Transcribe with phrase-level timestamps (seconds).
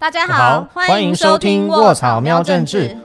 [0.00, 2.96] 大家好好，欢迎收听卧草喵政治。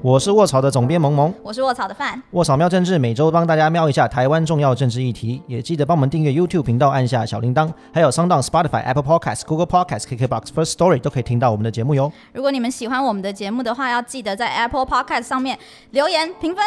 [0.00, 2.22] 我是卧草的总编萌萌，我是卧草的范。
[2.30, 12.10] 卧草喵政治每周帮大家瞄一下台湾重要政治议题，也记得帮我们订阅 YouTube 频道，按下小铃铛，还有 Sound、Spotify、Apple Podcasts、Google Podcasts、KKBox、First Story 都可以听到我们的节目哟。
[12.32, 15.58] 如果你们喜欢我们的节目的话，要记得在 Apple Podcast 上面
[15.90, 16.64] 留言评分。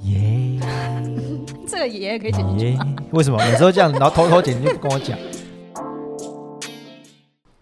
[0.00, 0.60] 耶
[1.68, 2.86] 这个爷爷可以剪进去耶吗？！
[3.12, 5.16] 为什么每次都这样，然后偷偷剪就不跟我讲？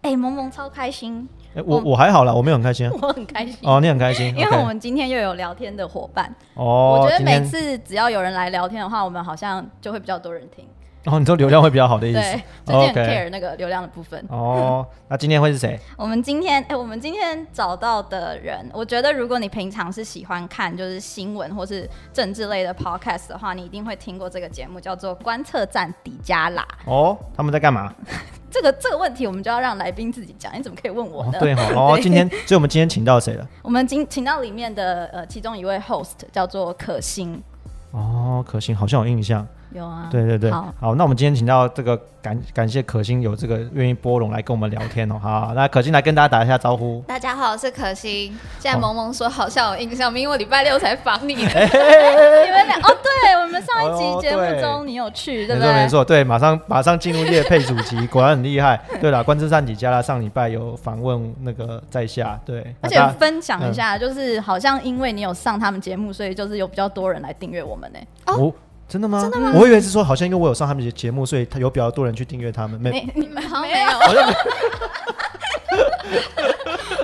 [0.03, 2.93] 哎、萌萌超开心，哎，我我还好啦，我没有很开心啊。
[3.01, 3.57] 我很开心。
[3.63, 10.65] 哦，你很开心， 因为我们今天又有聊天的伙伴，哦，我觉得每次只要有人来聊天的话，我们好像就会比较多人听。
[11.05, 14.23] 哦，你说流量会比较好的意思对，最近很 care 那个流量的部分。
[14.29, 15.77] 哦，那今天会是谁？
[15.97, 26.65] 我们今天，哎、我们今天找到的人，我觉得如果你平常是喜欢看就是新闻或是政治类的 podcast 的话，你一定会听过这个节目，叫做《观测站底加拉》。
[26.89, 27.93] 哦，他们在干嘛？
[28.49, 30.57] 这个这个问题，我们就要让来宾自己讲。
[30.57, 33.45] 你怎么可以问我呢？，哦对哈， 哦，对今天，所以我们今天请到谁了？
[33.61, 37.43] 我们今请到里面的呃其中一位 host 叫做可心，
[37.91, 39.45] 哦，可心好像有印象。
[39.73, 45.19] 有啊，对对对，好好，那我们今天请到这个感感谢可心有这个愿意拨容来跟我们聊天哦。
[45.19, 47.03] 好，那可心来跟大家打一下招呼。
[47.07, 48.37] 大家好，我是可心。
[48.59, 51.33] 现在哦萌萌说好像有印象，因为我礼拜六才访你。
[51.35, 55.71] 你们俩哦，对我们上一哦集节目中你有去，对不对？
[55.71, 58.79] 没错没错，对，马上马上进入夜配主题，果然很厉害。
[59.01, 67.99] 对了，观测站底加拉上礼拜有访问那个在下，对，而且分享一下，就是好像因为你有上他们节目，所以就是有比较多人来订阅我们呢。
[68.27, 68.53] 哦。
[68.87, 69.21] 真的吗？
[69.21, 69.51] 真的吗？
[69.55, 72.79] 我以为是说，好像因为我有上他们的节目，所以他有比较多人去订阅他们。
[72.79, 74.33] 没，你你们好像没有，好像没，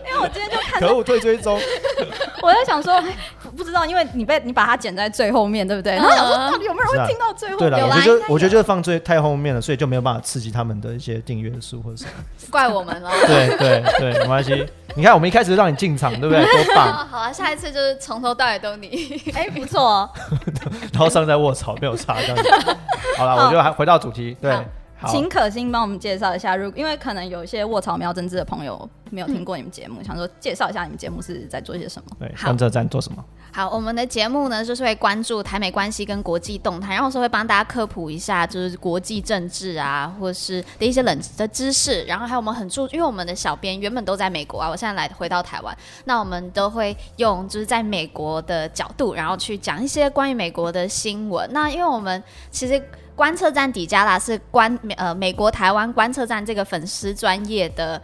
[0.08, 1.60] 因为我今天就看，可恶，退追踪。
[2.42, 3.16] 我在想说，哎
[3.50, 5.94] 不不知道，因为你被你把它剪在最后面，对不对？
[5.96, 7.88] 然后想说，到底有没有人会听到最后对了，面？
[7.88, 12.12] 有啦我觉得我觉得就是放最太后面了，所以就没有办法刺激他们的一些订阅数或者什么。
[12.50, 13.10] 怪我们了。
[13.28, 14.66] 对对对，没关系。
[14.96, 16.44] 你看，我们一开始就让你进场，对不对？
[16.44, 16.90] 多棒！
[16.90, 19.22] 哦，好啊，下一次就是从头到尾都你。
[19.36, 20.10] 哎，不错哦。
[20.92, 22.78] 然后上在卧槽，没有差这样子。
[23.18, 24.36] 好了，我就还回到主题。
[24.42, 24.64] 对，好，
[25.08, 32.16] 请可心帮我们介绍一下，如因为可能有一些卧槽喵政治的朋友没有听过你们节目，想说介绍一下你们节目是在做些什么。
[32.20, 33.24] 对，好观测站做什么？
[33.52, 42.04] 好，我们的节目呢，就是会关注台美关系跟国际动态，然后是会帮大家科普一下，就是国际政治啊，或是的一些冷的知识。
[42.04, 51.50] 然后还有我们很注，因为我们的小编原本都在美国啊，我现在来回到台湾，那我们都会用就是在美国的角度，然后去讲一些关于美国的新闻。
[51.52, 52.22] 那因为我们
[52.52, 52.80] 其实。
[53.20, 58.02] 观测站底加拉是观呃美国台湾观测站这个粉丝专业的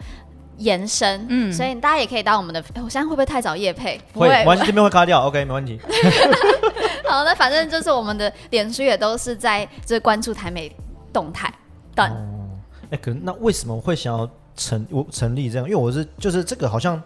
[0.58, 3.98] 延伸，嗯嗯，所以大家也可以当我们的，哎我现在会不会太早夜配？
[4.12, 5.80] 不会 没关系，这边会卡掉，OK，没问题。
[7.08, 10.70] 好，那反正就是我们的脸书也都是在就是关注台美
[11.14, 11.50] 动态。
[11.94, 12.16] 但、哦，
[12.90, 15.66] 哎，可能那为什么会想要成我成立这样？
[15.66, 17.02] 因为我是就是这个好像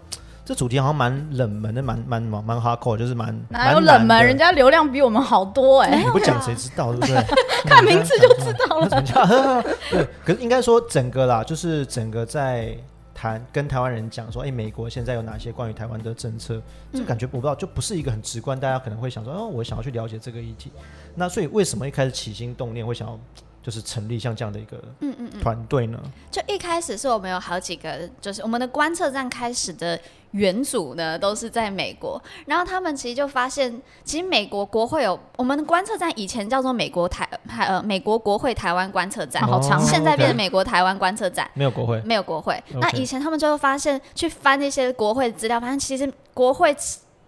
[0.51, 4.27] 这主题好像蛮冷门的，蛮蛮蛮蛮 hardcore，就是蛮哪有冷门？
[4.27, 7.25] 人家流量比我们好多哎、你不讲谁知道，对不对？
[7.71, 8.89] 看名字就知道了。
[8.89, 9.63] 那怎么讲？
[9.93, 12.77] 对， 可是应该说整个啦，就是整个在
[13.15, 16.61] 谈跟台湾人讲说，哎、美国现在有哪些关于台湾的政策？
[16.93, 20.73] 这感觉我不知道，就不是一个很直观，大家可能会想说，哦，我想要去了解这个议题。
[21.15, 23.17] 那所以为什么一开始起心动念会想要
[23.63, 26.01] 就是成立像这样的一个嗯嗯嗯，团队呢？
[26.31, 30.01] 就一开始是我们有好几个，就是我们的观测站开始的
[30.31, 32.21] 元组呢，都是在美国。
[32.47, 41.51] 然后他们其实就发现，其实美国国会有我们的观测站以前叫做美国台台呃美国国会台湾观测站，好长哦现在变成美国台湾观测站。
[41.55, 42.63] 没有国会，没有国会。
[42.81, 46.75] 那以前他们就会发现，去翻那些国会的资料，发现其实国会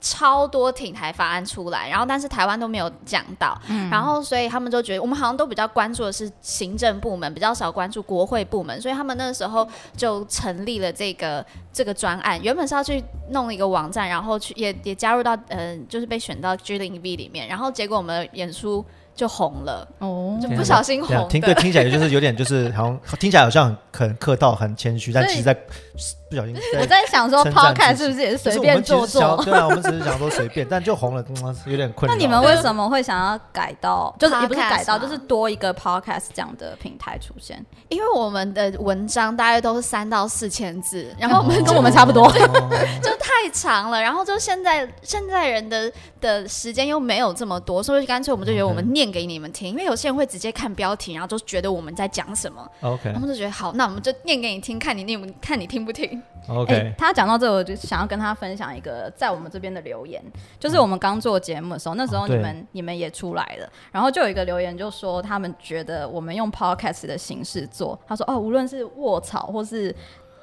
[0.02, 3.56] 超多挺台法案出来，然后但是台湾都没有讲到，
[3.88, 21.24] 然后所以他们就觉得我们好像都比较关注的是行政部门，比较少关注国会部门，所以他们那个时候就成立了这个这个专案，原本是要去弄一个网站，然后去也也加入到呃就是被选到 G 零 V 里面，然后结果我们演出就红了，哦就不小心红的。
[21.28, 23.76] 听对听起来就是有点就是好像 听起来好像很
[24.08, 29.42] 很客套很谦虚，但其实在不小心我在想说，Podcast 是不是也是随便做做？
[29.44, 32.16] 对啊，我们只是想说随便， 但就红了，嗯有点困难。
[32.16, 37.64] 那你们为什么会想要改到， 就是也不是改到，就是多一个 Podcast 这样的平台出现？
[37.88, 53.12] 因为我们的文章大概都是三到四千字，然后我们哦跟我们差不多就太长了，然后就现在现在人的的时间又没有这么多，所以干脆我们就觉得我们念给你们听，因为有些人会直接看标题，然后就觉得我们在讲什么，OK。
[53.12, 56.22] 他们就觉得好，那我们就念给你听，看你念不看你听不听。
[56.48, 60.20] OK，、哎他讲到这，我就想要跟他分享一个在我们这边的留言，
[60.58, 69.94] 就是我们刚做节目的时候，那时候你们、你们也出来了，然后就有一个留言就说他们觉得我们用 podcast 的形式做，他说哦，无论是卧草或是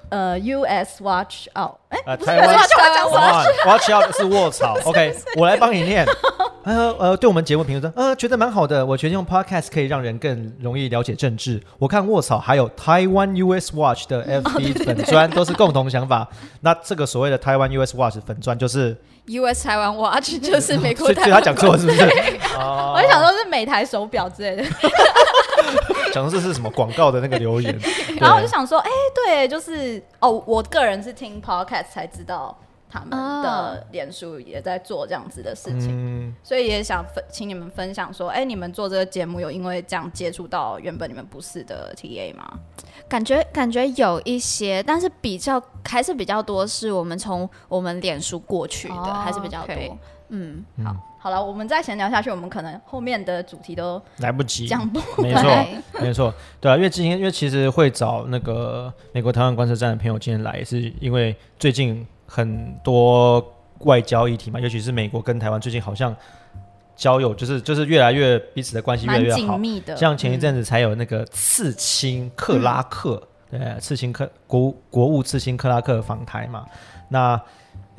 [0.10, 2.70] 呃 US Watch Out，哎、呃，不是台湾 US
[3.14, 6.06] Watch Out，Watch Out 是卧槽， OK，我来帮你念。
[6.64, 8.86] 呃呃，对我们节目评论说，呃，觉得蛮好的。
[8.86, 11.62] 我觉得用 Podcast 可以让人更容易了解政治。
[11.80, 16.28] 我看卧槽还有 Taiwan US Watch 的 FB 粉砖都是共同想法。
[16.62, 18.96] 那这个所谓的 Taiwan US Watch 粉砖就是
[19.28, 22.02] ，US 台湾 Watch 就是美国所以所以他讲错是不是？
[22.60, 24.64] 哦我就想说是美台手表之类的，
[26.14, 27.78] 讲的这是什么广告的那个留言？
[28.20, 32.58] 然后我就想说，哎、对，就是哦，我个人是听 podcast 才知道
[32.90, 33.10] 他们
[33.44, 42.60] 的脸书也在做这样子的事情，嗯，所以也想分，请你们分享说，哎、你们做这个节目有因为这样接触到原本你们不是的 TA 吗？
[43.08, 49.76] 感觉感觉有一些，但是比较还是比较多是我们从我们脸书过去的，哦还是比较多。
[50.30, 55.42] 嗯，好，好了，我们再闲聊下去，我们可能后面的主题都来不及，讲不没错。
[55.44, 63.46] 对 没错，对啊，因为今天因为其实会找那个美国台湾观测站的朋友今天来，也是因为最近很多
[63.80, 66.16] 外交议题嘛，尤其是美国跟台湾最近好像
[66.96, 69.38] 交友就是就是越来越彼此的关系越来越好。
[69.38, 73.22] 紧密的，像前一阵子才有那个刺青克拉克，
[73.52, 76.66] 对，刺青克国务国务刺青克拉克访台嘛，
[77.10, 77.42] 那。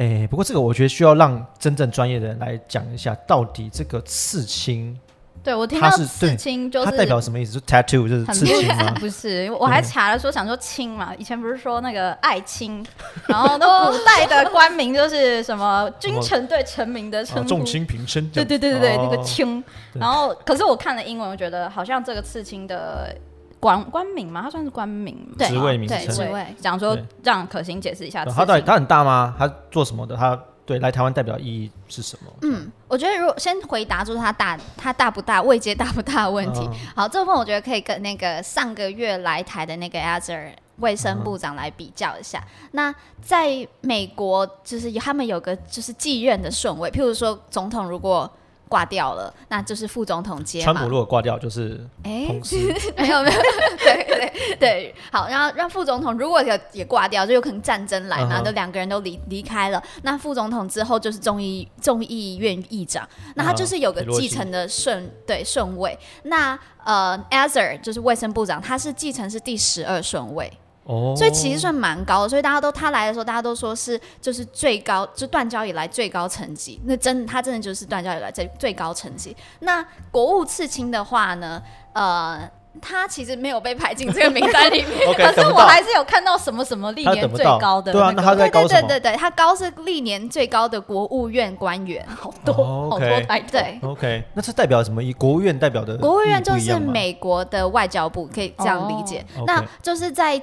[0.00, 4.98] 诶，不过这个我觉得需要让真正专业的人来讲一下，到底这个刺青
[5.42, 7.58] 对我听到刺青就是它代表什么意思？
[7.58, 8.94] 就 tattoo 就是刺青吗？
[9.00, 12.82] 不是，我还查了说想说青嘛，以前不是说那个爱卿，
[13.26, 19.62] 然后那古代的官名就是什么 君臣对臣民的称重卿平身对，对对对对，哦那个卿。
[19.92, 23.14] 然后可是我看了英文，我觉得好像这个刺青的
[23.60, 28.24] 官官名嘛，他算是官名吗，对职位名对称职位讲说对让可心解释一下。
[28.24, 29.34] 他到底他很大吗？
[29.38, 30.16] 他做什么的？
[30.16, 30.36] 他
[30.66, 32.32] 对来台湾代表意义是什么？
[32.42, 36.60] 嗯，我觉得如果先回答就是它大他大不大，位阶大不大的问题。
[36.62, 42.42] 嗯好，这部分我觉得可以跟那个上个月来台的那个 Azer 卫生部长来比较一下。
[42.70, 48.30] 那在美国，就是他们有个就是继任的顺位，譬如说总统如果
[48.70, 50.64] 挂掉了，那就是副总统接嘛。
[50.72, 50.88] 川普。
[50.88, 52.28] 如果挂掉，就是哎、
[52.96, 53.42] 没有 没有，
[53.78, 65.98] 对对对，好，然后让副总统如果有也挂掉，就有可能战争来嘛，就两个人都离离开了，那副总统之后就是众议众议院议长，那他就是有个继承的顺对顺位。
[66.22, 70.50] 那呃 a z e r 就是卫生部长，他是继承是第十二顺位，
[70.90, 76.80] 哦，所以其实算蛮高的，所以大家都他来的时候，大家都说是就是最高，就断交以来最高成绩。
[76.84, 79.36] 那真他真的就是断交以来最最高成绩。
[79.60, 82.40] 那国务次卿的话呢，呃，
[82.80, 84.90] 他其实没有被排进这个名单里面。
[85.14, 88.82] 可是我还是有看到什么什么历年最高的、对啊，那他在对高什么？
[88.82, 92.06] 对对对对，他高是历年最高的国务院官员。
[92.08, 95.12] 好多、哦好多台对，OK，那这代表什么以？
[95.12, 99.24] 国务院代表的国务院就是美国的外交部，可以这样理解。
[99.36, 100.40] 哦那就是在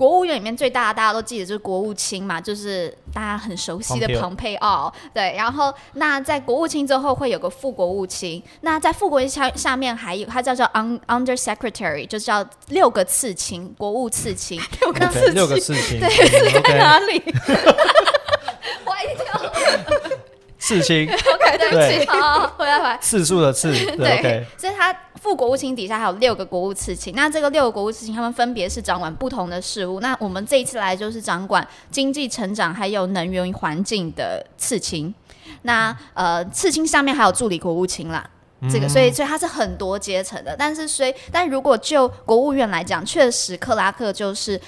[0.00, 4.90] 国务院里面最大的，大家都记得就是国务卿嘛，就是大家很熟悉的蓬佩奥。
[5.12, 14.58] 对，然后那在国务卿之后会有个副国务卿，那在副国务卿下下面还有它叫做 un under secretary，就叫六个次卿，国务次卿。
[14.80, 17.22] 六个刺六个青事情，在 OK，哪里？
[18.86, 19.52] 歪掉。
[20.58, 21.06] 刺青？
[21.12, 22.96] OK，对不起，好，回来回来。
[23.02, 30.00] 次数的次，对所以他副国务卿底下还有六个国务次卿，那这个六个国务次卿他们分别是掌管不同的事务。
[30.00, 35.14] 那我们这一次来就是掌管经济成长还有能源环境的次卿。
[35.62, 38.28] 那呃，次卿下面还有助理国务卿啦。
[38.70, 44.60] 这个，所以所以它是很多阶层的，但是虽但如果就国务院来讲，确实克拉克就是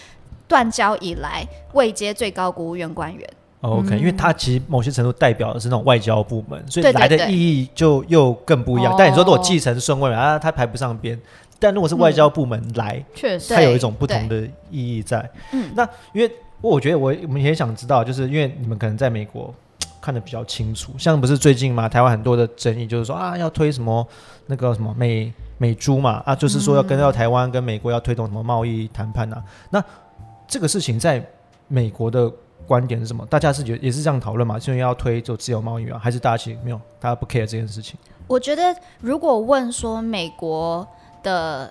[0.47, 3.29] 断交以来位阶最高国务院官员。
[3.63, 8.97] OK，因为它其实某些程度代表的是那种外交部门，所以来的意义就又更不一样哦。
[8.99, 11.19] 但你说如果继承顺位啊，它排不上边。
[11.61, 15.31] 但如果是外交部门来，确实对它有一种不同的意义在。
[15.53, 16.29] 嗯那因为
[16.61, 19.55] 我觉得我我们也想知道，就是因为你们可能在美国
[20.01, 24.05] 看的比较清楚，像不是最近嘛，台湾很多的争议就是说啊，要推什么
[24.47, 29.41] 那个什么美美猪嘛，啊，就是说要跟到台湾跟美国要推动什么贸易谈判啊。
[29.71, 29.81] 那
[30.49, 31.25] 这个事情在
[31.69, 32.29] 美国的
[32.73, 33.27] 观点是什么？
[33.27, 34.59] 大家是觉得也是这样讨论嘛？
[34.59, 37.99] 是因为要推就自由贸易啊，还是大家其实没有，大家不 care 这件事情？
[38.27, 40.87] 我觉得，如果问说美国
[41.23, 41.71] 的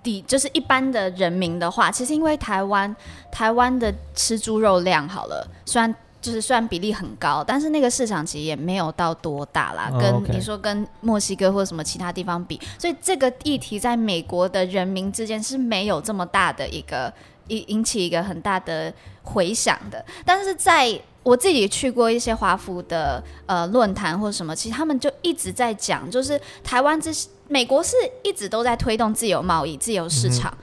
[0.00, 2.94] 底就是一般的人民的话，其实因为台湾
[3.32, 17.12] 台湾的吃猪肉量好了，虽然就是虽然比例很高，但是那个市场其实也没有到多大啦，哦跟你说跟墨西哥或者什么其他地方比，所以这个议题在美国的人民之间是没有这么大的一个
[17.48, 27.10] 引引起一个很大的回响的，但是在我自己去过一些华府的呃论坛或什么，其实他们就一直在讲，就是台湾这
[27.48, 30.56] 美国是一直都在推动自由贸易、自由市场。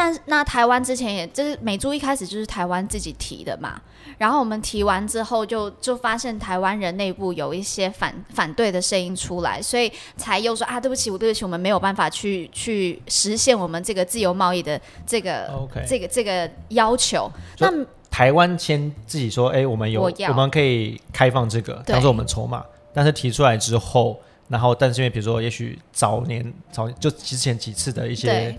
[0.00, 3.78] 但那台湾之前也就是美猪一开始就是台湾自己提的嘛，
[4.16, 17.30] 然后我们提完之后就就发现台湾人内部有一些反反对的声音出来，所以才又说啊，对不起，我对不起，我们没有办法去去实现我们这个自由贸易的这个这个这个要求。
[17.58, 17.70] 那
[18.10, 20.32] 台湾先自己说，哎、我们有我要。
[20.32, 22.64] 们可以开放这个当做我们筹码，
[22.94, 28.58] 但是提出来之后，然后但是因为比如说，也许早年早就之前几次的一些对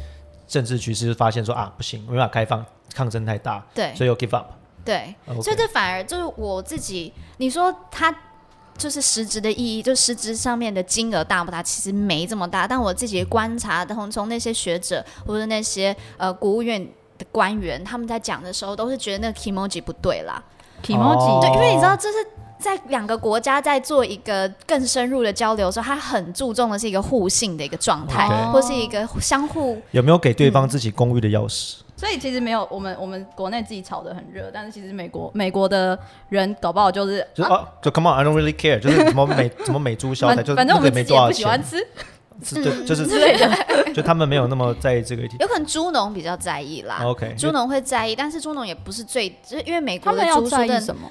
[0.51, 4.47] 政治局势，就发现说啊不行，没办法开放，抗争太大，对所以又 give up。
[4.83, 8.13] 对所以这反而就是我自己，你说它
[8.77, 11.63] 就是实质的意义，就实质上面的金额大不大？
[11.63, 12.67] 其实没这么大。
[12.67, 16.85] 但我自己观察，从从那些学者或者那些呃国务院
[17.17, 20.43] 的官员他们在讲的时候，都是觉得那个 emoji 不对啦。
[20.83, 22.27] emoji 对，因为你知道哦这是。
[22.61, 31.77] 在两个国家在做一个更深入的交流的时候，他很注重的是一个互信的一个状态或是一个相互有没有给对方自己公寓的钥匙？
[31.97, 35.97] 所以其实没有我们我们国内自己炒得很热，但是其实美国美国的
[36.29, 41.79] 人搞不好就是就啊，就 come on，I don't really care，就是什么美 什么美猪小菜，就反反正我们自己也不喜欢钱，
[42.43, 43.49] 吃是就就是之类的。
[43.93, 45.35] 就他们没有那么在意这个议题。
[45.41, 47.01] 有可能猪农比较在意啦。
[47.03, 51.09] OK，猪农会在意，但是猪农也不是最，就是因为美国的他们要猪说的，在意什么？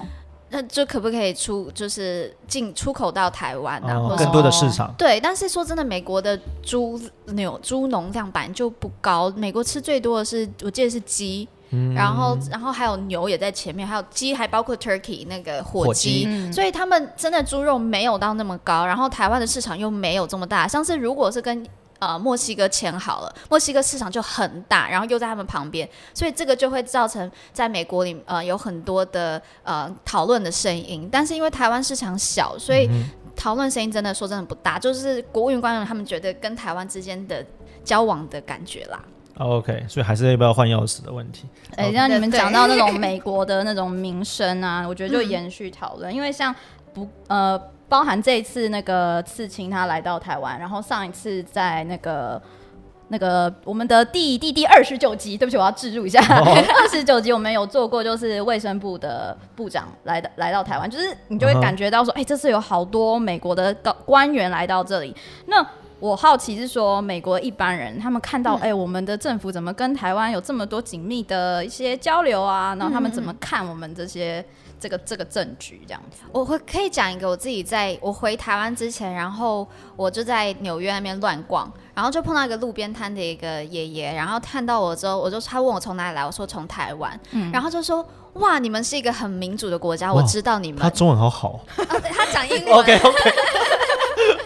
[0.50, 4.92] 那就可不可以出，就是进出口到台湾啊，或者哦更多的市场。
[4.98, 5.18] 对。
[5.20, 11.48] 但是说真的，美国的猪牛猪农量本来就不高，美国吃最多的是我记得是鸡。
[11.72, 20.66] 嗯然后，然后还有牛也在前面，还有鸡，还包括 turkey 那个火火鸡，所以他们真的猪肉没有到那么高，然后台湾的市场又没有这么大。
[20.66, 21.64] 像是如果是跟
[22.00, 31.08] 呃墨西哥签好了，墨西哥市场就很大，然后又在他们旁边，所以这个就会造成在美国里呃有很多的呃讨论的声音。
[31.12, 32.90] 但是因为台湾市场小，所以
[33.36, 37.46] 讨论声音真的说真的不大，就是国务院官员他们觉得跟台湾之间的
[37.84, 39.00] 交往的感觉啦。
[39.38, 41.48] OK，所以还是要不要换钥匙的问题。
[41.76, 46.54] 哎、像你们讲到那种 美国的那种民生啊，我觉得就延续讨论，因为像
[46.92, 47.58] 不呃，
[47.90, 52.40] 包含这一次那个刺青他来到台湾，然后上一次在那个。
[53.12, 56.20] 那个我们的第第第二十九集，对不起，我要置入一下。
[56.30, 65.12] 二十九集我们有做过，就是卫生部的部长来的来到台湾，就是你就会感觉到说，哎、这次有好多美国的高官员来到这里。
[65.46, 65.66] 那
[65.98, 72.76] 我好奇是说，美国一般人他们看到，哎、我们的政府怎么跟台湾有这么多紧密的一些交流啊？
[72.76, 74.44] 然后他们怎么看我们这些
[74.80, 76.22] 这个这个证据这样子？
[76.32, 87.20] 我会可以讲一个我自己在我回台湾之前，然后我就在纽约那边乱逛，然后就碰到一个路边摊的一个爷爷，然后看到我之后，我就他问我从哪里来，我说从台湾，
[87.52, 91.60] 然后就说哇，你们是一个很民主的国家，我知道你们，他中文好好。
[91.76, 92.74] 他讲英文。
[92.74, 93.30] OK OK，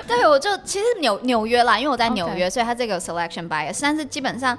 [0.06, 4.56] 对，我就其实纽纽约啦，因为我在纽约所以他这个 selection bias，但是基本上，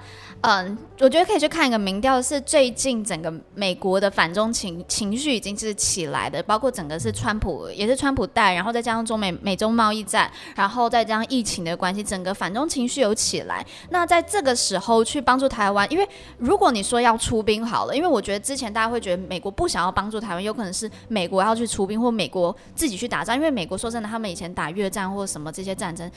[0.47, 13.65] 嗯，我觉得可以去看一个民调，是最近整个美国的反中情情绪已经是起来的，包括整个是川普，也是川普带，然后再加上中美美中贸易战，然后再加上疫情的关系，整个反中情绪有起来。
[13.89, 26.09] 那在这个时候去帮助台湾，因为如果你说要出兵好了，因为我觉得之前大家会觉得美国不想要帮助台湾，有可能是美国要去出兵，或美国自己去打仗，因为美国说真的，他们以前打越战或什么这些战争。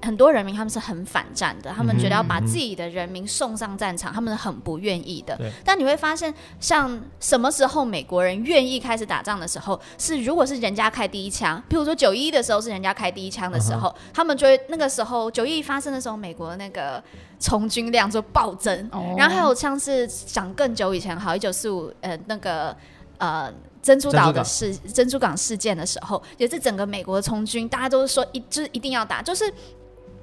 [0.00, 5.38] 很多人民他们是很反战的，他们觉得要把自己的人民送上战场，他们是很不愿意的。
[5.64, 17.02] 但你会发现，像什么时候美国人愿意开始打仗的时候，是如果是人家开第一枪，譬如说九一的时候是人家开第一枪的时候，他们就会那个时候九一发生的时候，美国的那个
[17.38, 18.88] 从军量就暴增。
[18.92, 22.76] 哦然后还有像是讲更久以前，好一九四五呃那个
[23.18, 23.52] 呃。
[23.82, 29.52] 珍珠岛的事，珍珠港事件的时候，也是整个美国的从军，大家都是说一就是一定要打，就是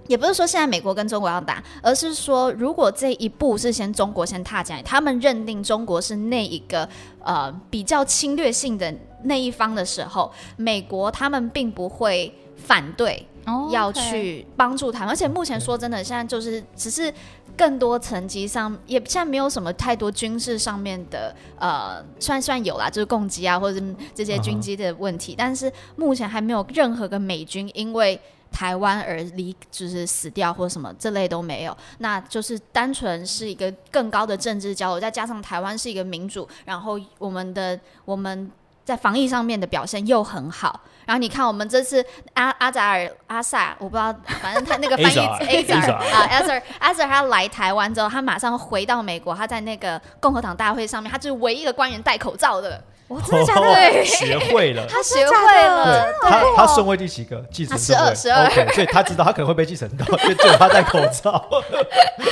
[0.10, 6.90] 也不是说现在美国跟中国要打，而是说如果这一步是先中国先踏进来，他们认定中国是那一个
[7.24, 8.92] 呃比较侵略性的
[9.26, 15.10] 那一方的时候，美国他们并不会反对，哦要去帮助他们。
[15.10, 17.14] 而且目前说真的，现在就是只是
[17.56, 28.20] 更多层级上，也现在没有什么太多军事上面的呃，虽然虽然有啦，就是攻击啊或者是这些军机的问题，但是目前还没有任何个美军因为。
[28.52, 38.52] 台湾而离就是死掉或什么这类都没有，那就是单纯是一个更高的政治交流，再加上台湾是一个民主，然后我们的我们
[38.84, 40.82] 在防疫上面的表现又很好。
[41.06, 52.84] 然后你看，我们这次阿阿扎尔阿萨，我不知道，反正他那个 翻译阿扎尔阿扎尔他来台湾之后，他马上回到美国，他在那个共和党大会上面，他就是唯一一个官员戴口罩的。
[53.10, 53.62] 我真的假的？
[53.62, 54.88] 哦学会了。
[54.88, 57.44] 他学会了，他他顺位第几个？
[57.52, 61.44] 继承顺位他12 OK，所以他知道他可能会被继承到，就只有他戴口罩。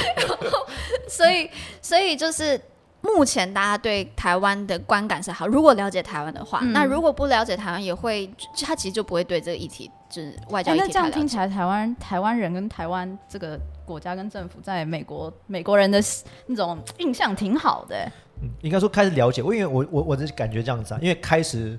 [1.10, 1.50] 所以
[1.82, 2.62] 所以就是。
[3.00, 10.86] 目前大家对台湾的观感是好，如果了解台湾的话，嗯那如果不了解台湾，也会就他其实就不会对这个议题，就是外交那。
[10.88, 16.02] 这样听起来，台湾台湾人跟台湾这个国家跟政府在美国美国人的
[16.48, 18.12] 那种印象挺好的。
[18.42, 21.78] 嗯，应该说开始了解，我因为我我我的感觉这样子啊，因为开始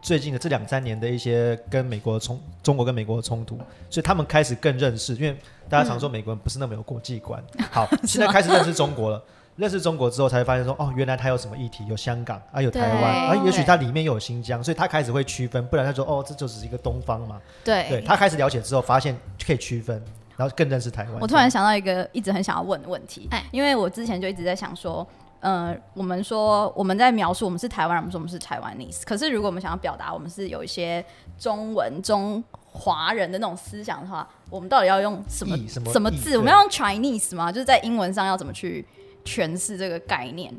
[0.00, 3.56] 最近的这两三年的一些跟美国的冲中国跟美国的冲突，
[3.90, 5.36] 所以他们开始更认识，因为
[5.68, 7.42] 大家常说美国人不是那么有国际观。
[7.70, 9.22] 好，现在开始认识中国了。
[9.56, 17.40] 认识中国之后，才会发现说，哦，原来他有什么议题，有香港啊，有台湾对啊，也许对它里面又有新疆，所以他开始会区分，不然他说，哦，这就只是一个东方嘛。
[17.64, 19.96] 对对，他开始了解之后，发现可以区分，
[20.36, 21.14] 然后更认识台湾。
[21.22, 25.06] 我突然想到一个一直很想要问的问题，哎因为我之前就一直在想说，
[25.40, 31.04] 呃，我们说我们在描述我们是台湾人，我们说我们是台湾 nese，可是如果我们想要表达我们是有一些
[31.38, 36.36] 中文中华人的那种思想的话，我们到底要用什么意什么字？
[36.36, 37.52] 我们要用 Chinese 吗？
[37.52, 38.84] 就是在英文上要怎么去
[39.24, 40.52] 诠释这个概念？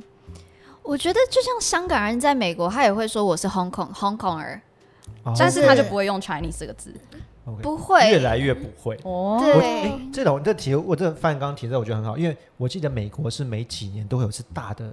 [0.84, 4.62] 我觉得就像香港人在美国，他也会说我是 Hong Kong Hong Konger，
[5.24, 6.94] 哦但是他就不会用 Chinese 这个字
[7.62, 8.98] 不会越来越不会。
[9.04, 9.40] 哦。
[9.42, 14.92] 对这种这题我这范刚刚提的，我觉得很好，因为我记得美国是每几年都会有一次大的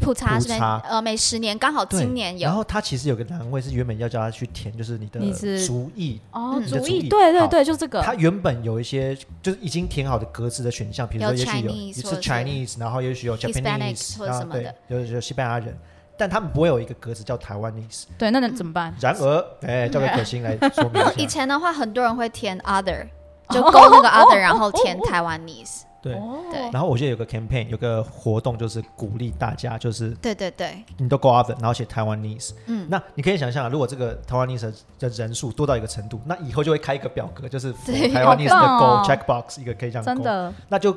[0.00, 5.20] 普查是普查呃每十年，刚好今年有然后他其实有个单位是原本要叫他去填，就是你的
[5.66, 8.00] 族裔，哦，嗯主意，你的主意好对对对，就这个。
[8.02, 15.76] 他原本有一些就是已经填好的格子的选项，比如说也许有 Chinese 是 Chinese，然后也许有 Japanese，然后对或者什么的，有有西班牙人，
[16.18, 18.04] 但他们不会有一个格子叫台湾 nese。
[18.18, 18.94] 对，那能怎么办？
[19.00, 21.26] 然而，哎，交给可心来说明以一下。
[21.28, 23.06] 前的话，很多人会填 other，
[23.50, 25.82] 就哦勾那个 other，、哦然后哦填台湾 nese。
[26.02, 32.52] 对，哦对然后我记得有个 campaign，有个活动就是鼓励大家，就是对对对，你都 go other，然后写台湾 nese。
[32.66, 37.72] 嗯，那你可以想象啊，如果这个台湾 nese 的人数多到一个程度，那以后就会开一个表格，就是
[38.12, 40.96] 台湾 nese 的好棒 go 哦 check box 一个可以这样勾，真的那就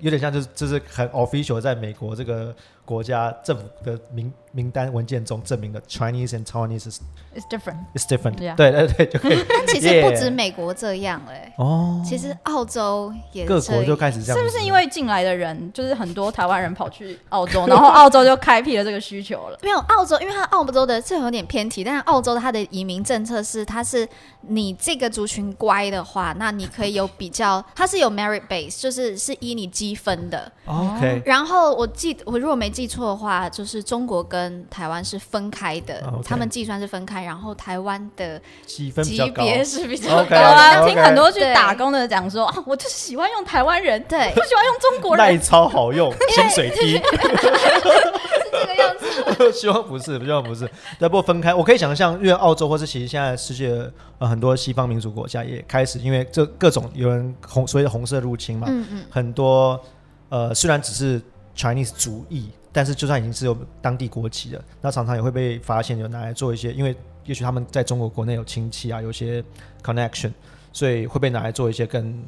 [0.00, 7.76] 有点像就是就是很 official 在美国这个国家政府的名名单文件中证明的 Chinese and Taiwanese is，it's different。
[7.94, 8.36] is different。
[8.36, 19.58] Yeah 对对对， 就可以但其实不止美国这样欸、哦，其实澳洲也各国就开始这样，是不是因为进来的人就是很多台湾人跑去澳洲， 然后澳洲就开辟了这个需求了？
[19.62, 24.08] 没有澳洲，因为它澳洲的这有点偏题，但是澳洲它的移民政策是，它是
[24.42, 30.50] 你这个族群乖的话，那你可以有比较，它是有 merit base，就是是依你积分的。
[30.66, 31.22] OK？
[31.24, 39.18] 然后我记我如果没记错的话，就是中国跟台湾是分开的，他们计算是分开，然后台湾的积分级。
[39.30, 45.40] 别是比较高有啊听很多去打工的讲说啊，我就是喜欢用台湾人，对不喜欢用中国耐人。
[45.48, 47.00] 超好用， 薪水低，
[48.60, 49.52] 这个样子。
[49.52, 50.68] 希望不是，希望不是。
[50.98, 59.80] 对，不过分开，我可以想象，因为澳洲或是其实现在世界呃很多西方民主国家也开始，因为这各种有人红所谓的红色入侵嘛，嗯嗯，很多
[60.28, 61.20] 呃虽然只是
[61.56, 66.94] Chinese 族裔，但是就算已经是有当地国籍的，那常常也会被发现有拿来做一些，因为
[67.24, 69.44] 也许他们在中国国内有亲戚啊，有些
[69.82, 70.32] connection，
[70.72, 72.18] 所以会被拿来做一些跟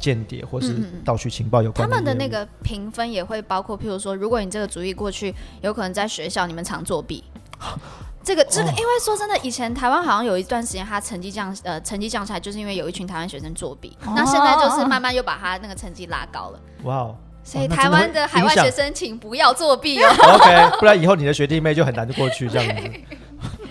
[0.00, 7.22] 间谍或是盗取情报有他关的业务们的那个评分也会包括，譬如说，如果你这个主意过去，有可能在学校你们常作弊。
[8.24, 13.96] 这个这个，哦因为说真的，以前台湾好像有一段时间，他成绩降呃成绩降下来，就是因为有一群台湾学生作弊。
[14.04, 16.60] 哦那现在就是慢慢又把他那个成绩拉高了。
[16.84, 17.16] 哇哦。
[17.42, 20.08] 所以台湾的海外学生，请不要作弊哦。
[20.36, 22.90] OK，不然以后你的学弟妹就很难就过去这样子。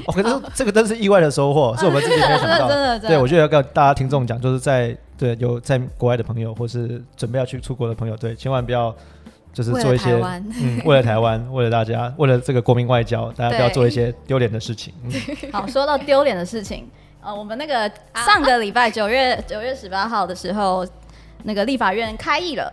[0.09, 2.67] 哦，可是这个真是意外的收获， 是我们自己没有真的想到。
[2.67, 8.93] 真的真的，对，我觉得要跟大家听众讲，就是在对有在国外的朋友，或是准备要去出国的朋友，对，千万不要
[9.53, 14.93] 就是做一些台湾 嗯，为了台湾，为了大家，为了这个国民外交，大家不要做一些丢脸的事情。
[15.03, 15.11] 嗯
[15.53, 16.89] 好，说到丢脸的事情，
[17.21, 17.89] 呃，我们那个
[18.25, 20.85] 上个礼拜九月九月十八号的时候，
[21.43, 22.71] 那个立法院开议了。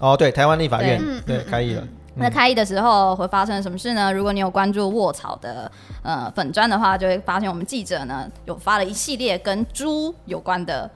[0.00, 1.82] 哦，对，台湾立法院对嗯嗯对开议了。
[2.18, 4.12] 那开议的时候会发生什么事呢？
[4.12, 5.70] 如果你有关注卧草的
[6.02, 10.90] 呃粉砖的话，就会发现我们记者呢有发了一系列跟猪有关的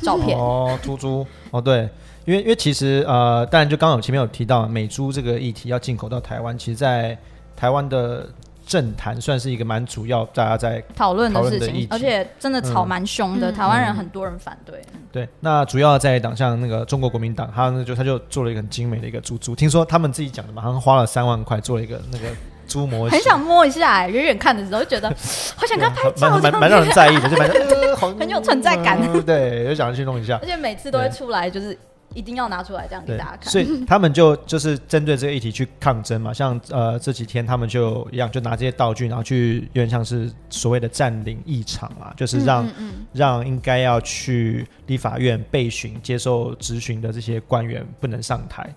[0.00, 0.38] 照片。
[0.38, 1.88] 哦，猪猪哦，对，
[2.24, 7.18] 因为因为其实呃，当然就刚刚有前面有提到美猪这个议题要进口到台湾，其实，在
[7.56, 8.28] 台湾的
[8.66, 13.54] 政坛算是一个蛮主要大家在讨论的事情而且真的吵蛮凶的，嗯。
[13.54, 14.82] 台湾人很多人反对。
[15.10, 22.24] 对，那主要在党像那个中国国民党，他那就他就做了一个很精美的一个猪猪，听说他们自己讲的嘛，好像花了三万块做了一个那个
[22.66, 25.08] 猪模，很想摸一下、欸，远远看的时候就觉得
[25.54, 28.98] 好想跟他拍蛮照，蛮蛮让人在意的，就蛮呃 很有存在感。
[29.02, 30.38] 嗯对，就想去弄一下。
[30.42, 30.46] 而。
[30.46, 31.76] 且每次都会出来，就是
[32.14, 33.50] 一定要拿出来这样给大家，看。
[33.52, 48.68] 所以 他们就就是针对这个议题去抗争嘛，像呃这几天他们就一样，就拿这些道具，然后去有点像是所谓的占领议场啊，就是让、嗯嗯让应该要去立法院备询、接受质询的这些官员不能上台。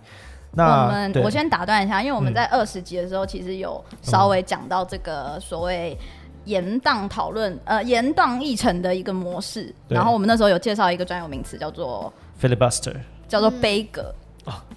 [0.51, 5.97] 那我们我先打断一下，因为我们嗯在二十集的时候，其实有稍微讲到这个所谓
[6.45, 9.73] 延宕讨论，呃，延宕议程的一个模式。
[9.89, 12.95] 然后我们那时候有介绍一个专有名词，叫做 filibuster
[13.35, 14.15] 叫做杯葛，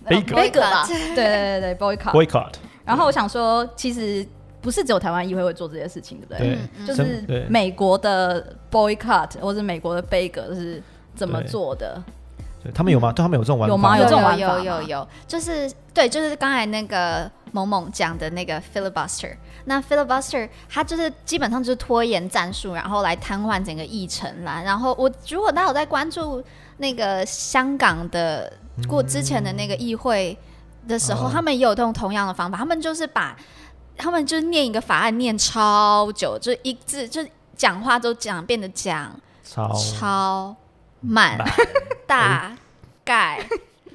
[0.04, 2.12] 杯葛杯葛吧？Boycott 对对对对，boycott。
[2.12, 2.52] boycott
[2.84, 4.26] 然后我想说，其实
[4.60, 6.86] 不是只有台湾议会会做这些事情，对不对？
[6.86, 10.82] 就是美国的 boycott 或者美国的杯葛是
[11.14, 12.02] 怎么做的？
[12.60, 13.12] 对他们有吗？
[13.12, 19.36] 对他们有这种玩法有吗有这种玩法有吗有有，就是对，就是刚才那个萌萌讲的那个 filibuster。
[19.66, 24.62] 那 filibuster 它就是基本上就是拖延战术，然后来瘫痪整个议程啦。
[24.64, 26.42] 然后我如果大家有在关注
[26.78, 28.52] 那个香港的
[28.88, 30.36] 过之前的那个议会
[30.88, 33.36] 的时候，哦他们也有用同样的方法，他们就是把
[33.96, 37.24] 他们就是念一个法案念超久，就一字就
[37.56, 39.12] 讲话都讲变得讲
[39.44, 40.56] 超超
[41.00, 41.38] 慢，
[42.06, 42.56] 大
[43.04, 43.44] 概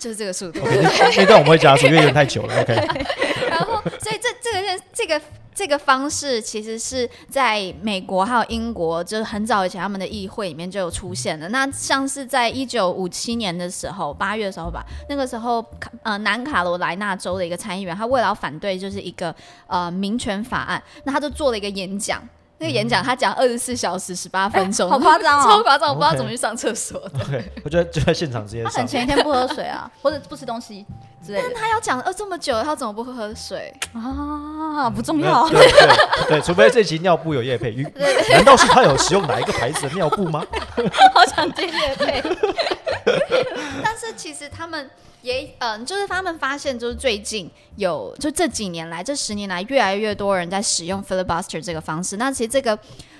[0.04, 0.60] 就是这个速度。
[0.66, 2.62] 那那段我们会加速，因为有点太久了。
[2.62, 2.76] OK，
[3.50, 5.22] 然后，所以这这个件这个
[5.56, 11.48] 这个方式，其实是在美国还有英国，就是很早以前他们的议会里面就有出现的。
[11.50, 15.66] 那像是在一九五七年的时候，八月的时候吧，那个时候
[16.02, 19.34] 呃南卡罗来纳州的一个参议员，他为了要反对就是一个
[19.68, 22.22] 呃民权法案，那他就做了一个演讲。
[22.63, 27.19] 那个演讲他讲二十四小时十八分钟，好夸张哦 超夸张，我不知道怎么去上厕所的。
[27.19, 28.88] OK，我觉得就在现场直接上他可能。
[28.88, 30.86] 前一天不喝水啊，或者不吃东西
[31.26, 33.73] 之类的他要讲呃这么久，他怎么不喝水？
[33.93, 35.45] 啊，不重要。
[35.49, 37.76] 对对对，除非这集尿布有叶配，
[38.32, 40.41] 难道是他有使用哪一个牌子的尿布吗？
[41.13, 42.23] 好想接叶配。
[43.94, 44.90] 但是其实他们
[45.22, 52.18] 也嗯、就是他们发现，就是最近有就这几年来，这十年来，越来越多人在使用 filibuster 这个方式。
[52.18, 52.78] 那其实这个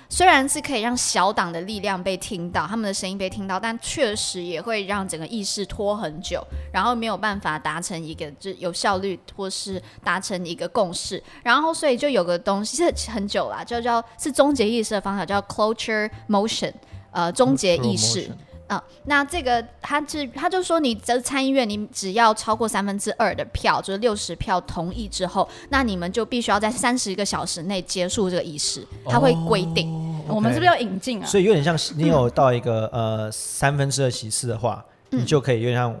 [0.08, 11.22] 虽然是可以让小党的力量被听到，他们的声音被听到，但确实也会让整个议事拖很久，然后没有办法达成一个就有效率或是达成一个共识。
[11.44, 16.72] 然后所以就有个东西是很久啦，就叫是终结议事的方法，叫 closure motion，
[17.12, 18.28] 呃，终结议事。
[18.68, 29.92] 嗯，那这个他是他就说，你这参议院你只要超过三分之二的票，就是六十票同意之后，那你们就必须要在三十个小时内结束这个仪式，他会规定。
[30.26, 31.26] 我们是不是要引进啊？
[31.26, 35.94] 所以有点像是你有到一个呃三分之二席次的话，嗯你就可以有点像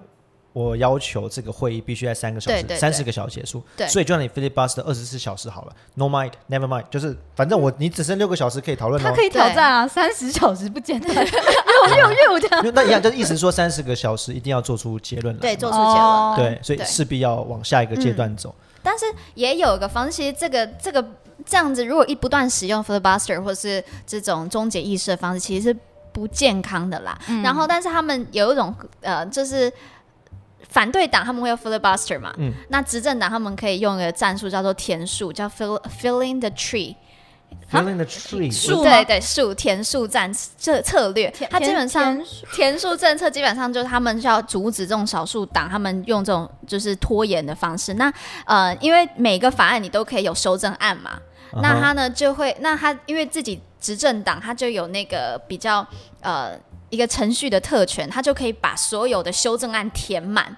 [0.54, 3.62] 我要求这个会议必须在三个小时、三十个小时结束。
[3.76, 9.22] 对所以就让你 filibuster 二十四小时好了，no mind，never mind，就是反正我你只剩六个小时可以讨论哦他可。
[9.22, 12.60] 以挑战啊，三十小时不简单， 六六六这样。
[12.60, 15.40] 因为那一样，就是意思说三十个小时一定要做出结论来。
[15.40, 16.00] 对，做出结论。
[16.00, 18.54] 哦对，所以对势必要往下一个阶段走。
[18.82, 21.04] 但是也有一个方式，其实这个这个
[21.44, 25.76] 这样子，如果一不断使用 filibuster 或是这种终结意识的方式，其实是
[26.12, 27.18] 不健康的啦。
[27.42, 29.72] 然后，但是他们有一种呃，就是
[30.68, 32.52] 反对党他们会有 filibuster 嘛，嗯。
[32.68, 36.96] 那执政党他们可以用一个战术叫做填树，叫 fill filling the tree。
[37.70, 42.20] Filling the tree，树对对，树填树战策策略，它基本上
[42.52, 42.96] 填树。
[42.96, 47.94] 政策基本上就是他们是要阻止这种少数党，他们用这种就是拖延的方式。
[47.94, 48.12] 那
[48.44, 51.12] 呃，因为每个法案你都可以有修正案嘛，
[51.52, 55.86] 嗯那他呢就会，那他因为自己执政党，他就有那个比较
[56.20, 56.58] 呃
[56.94, 60.56] 一个程序的特权，他就可以把所有的修正案填满。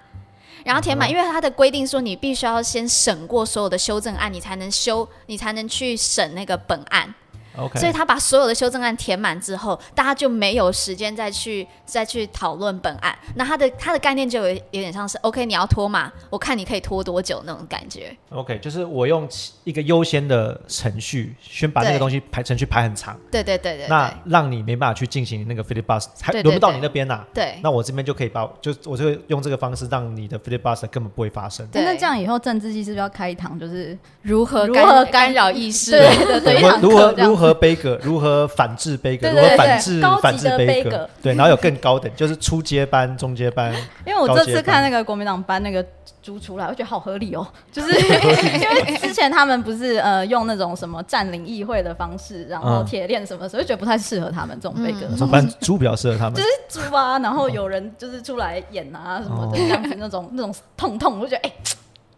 [0.65, 7.15] 然后填满，因为他的规定说，你必须要先审过所有的修正案，你才能修，你才能去审那个本案。
[7.57, 13.17] OK，所以他把所有的修正案填满之后，大家就没有时间再去再去讨论本案。
[13.35, 18.17] 那他的他的概念就有有点像是，OK，你要拖嘛，我看你可以拖多久那种感觉。
[18.31, 19.29] OK，就是我用
[19.65, 31.67] 一个优先的程序，先把那个东西排程序排很长，对对对对那让你没办法去进行那个 filibuster，还对对轮不到你那边呐、对那我这边就可以把，就我就用这个方式让你的 filibuster 根本不会发生。
[31.69, 35.93] 对那这样以后政治系是不是要开一堂，就是如何如何干干扰意识？
[35.93, 43.73] 对对对，如何如何悲歌， 如何反制悲歌，如何反制反制的悲歌，对，然后有更高等，就是初阶班、中阶班，
[44.07, 45.85] 因为我这次看那个国民党班那个
[46.23, 52.87] 猪出来，我觉得好合理哦， 就是因为之前他们不是呃用那种什么占领议会的方式，然后嗯。
[52.87, 56.35] 铁链什么的，所以觉得不太适合他们这种被革的上班猪比较适合他们。
[56.35, 56.43] 就。
[56.43, 61.53] 是猪啊，然后有人就是出来演啊什么的，哦这样子那种那种痛痛，我就觉得哎、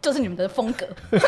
[0.00, 0.86] 就是你们的风格。
[1.10, 1.20] 对，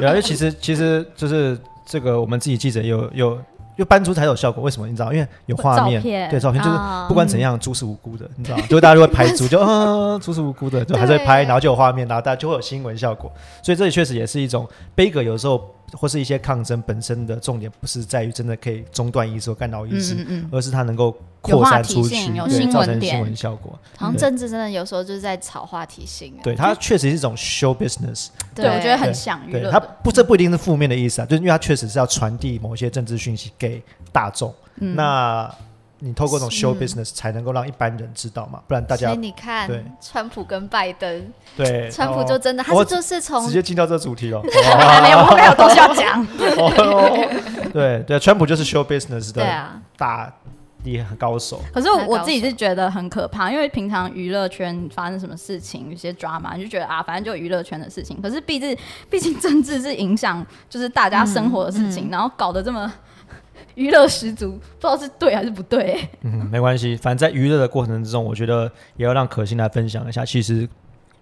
[0.00, 4.62] 然后其实其实就是这个，我们自己记者有有，因为搬猪才有效果。
[4.62, 4.88] 为什么？
[4.88, 5.12] 你知道？
[5.12, 8.64] 因为有画面，对照片，就是啊不管怎样，猪是无辜的，你知道吗？
[8.68, 13.32] 就大家就会拍猪，就嗯，猪是无辜的，就还是会拍，然后就有画面，然后大家就会有新闻效果。
[13.62, 23.78] 所以这里确实也是一种悲歌，有时候或是一些抗争本身的重点不是在于真的可以中断意识或干扰意识，嗯嗯而是它能够扩散出去，有新对，造成闻点新闻效果。
[23.96, 26.42] 好像政治真的有时候就是在炒话题性啊。
[26.42, 29.78] 对，它确实是一种 show business，对，我觉得很对想娱对它。
[29.78, 34.54] 不，这不一定是负面的意思啊，就是因为它确实是要传递某些政治讯息给大众。
[34.78, 35.50] 嗯那
[36.00, 44.40] 你透过这种 show 嗯 business 才能够让一般人知道嘛，不然大所以家你看对，川普跟拜登，对川普就真的，他是就是从直接进到这主题了。
[44.44, 46.20] 没有，我没有东西要讲。
[46.58, 47.28] 哦
[47.72, 49.44] 对对，川普就是 show business 的
[49.96, 50.32] 大
[50.84, 51.60] 厉害高手。
[51.72, 58.20] 可是我自己是觉得很可怕，因为平常娱乐圈发生什么事情，有些抓嘛，你就觉得啊，反正就娱乐圈的事情。
[58.22, 58.76] 可是毕竟，
[59.10, 62.90] 毕竟政治是影响就是大家生活的事情，然后搞得这么
[63.76, 70.24] 娱乐十足，不知道是对还是不对、欸嗯，没关系，反正在娱乐的过程之中，我觉得也要让可心来分享一下。
[70.24, 70.68] 其实，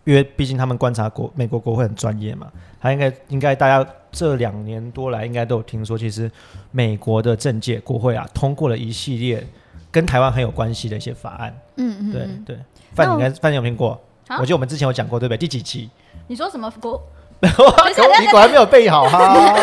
[0.04, 6.30] 因为毕竟他们观察国美国国会很专业嘛，他应该应该大家这两年多来应该都有听说，其实
[6.70, 9.44] 美国的政界国会啊通过了一系列
[9.90, 11.60] 跟台湾很有关系的一些法案。
[11.76, 12.58] 嗯嗯，对嗯对，
[12.94, 14.00] 范你应该范你有听过？
[14.28, 15.36] 啊我记得我们之前有讲过，对不对？
[15.38, 15.90] 第几期？
[16.28, 17.02] 你说什么国？
[18.20, 19.54] 你果然没有背好哈，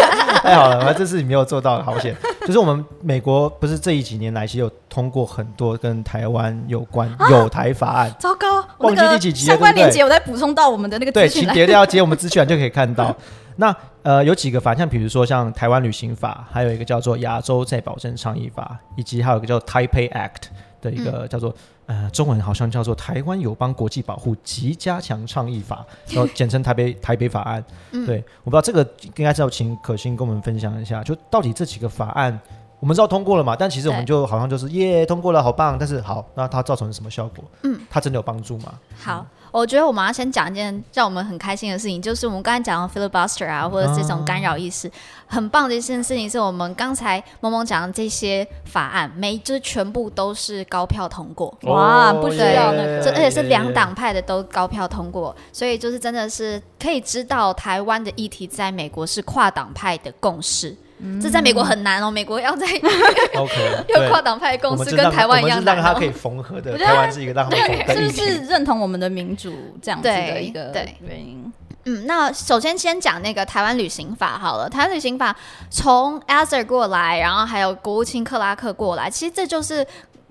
[0.44, 2.16] 太 好了，这次你没有做到，好险。
[2.46, 8.14] 就是我们美国不是这一几年来，其实有通过很多跟台湾有关有台法案。
[8.20, 11.28] 糟糕，我忘记那个第几集了相关链接我再补充到我们的那个对。
[11.28, 13.16] 请叠加接我们资讯栏就可以看到。
[13.58, 20.50] 那呃，有几个法，像比如说像台湾旅行法，还有一个叫做亚洲再保证倡议法，以及还有一个叫 Taipei Act
[20.82, 21.54] 的一个叫做、
[21.92, 27.62] 呃中文好像叫做台湾友邦国际保护及加强倡议法，然后简称台北台北法案。
[27.92, 28.82] 对，我不知道这个
[29.18, 32.40] 应该是要请可心跟我们分享一下，就到底这几个法案。
[32.82, 35.78] 我们知道通过了嘛，但其实我们就好像就是耶通过了，好棒。
[35.78, 37.46] 但是好，那它造成什么效果？
[37.62, 38.74] 嗯，它真的有帮助吗？
[39.00, 44.91] 好，我觉得我们要先讲一件让我们很开心的事情，就是我们刚才讲的 filibuster 啊，或者这种干扰意识，
[45.28, 51.56] 很棒的一件事情，是我们刚才萌萌讲的这些法案，每就是全部都是高票通过。
[51.65, 60.76] 哇不需要那个这而且是两党派的都高票通过，所以就是真的是可以知道台湾的议题在美国是跨党派的共识。
[61.22, 62.66] 这在美国很难哦，美国要在
[63.36, 66.78] OK， 要跨党派的共识，跟台湾一样难哦它可以缝合的。
[66.78, 68.12] 台湾是一个让他们是不。
[68.12, 71.52] 是认同我们的民主这样子的一个对原因？
[71.86, 74.70] 嗯，那首先先讲那个台湾旅行法好了。
[74.70, 75.36] 台湾旅行法
[75.72, 79.84] 从 a z e r 过来，然后还有国务卿克拉克过来，其实这就是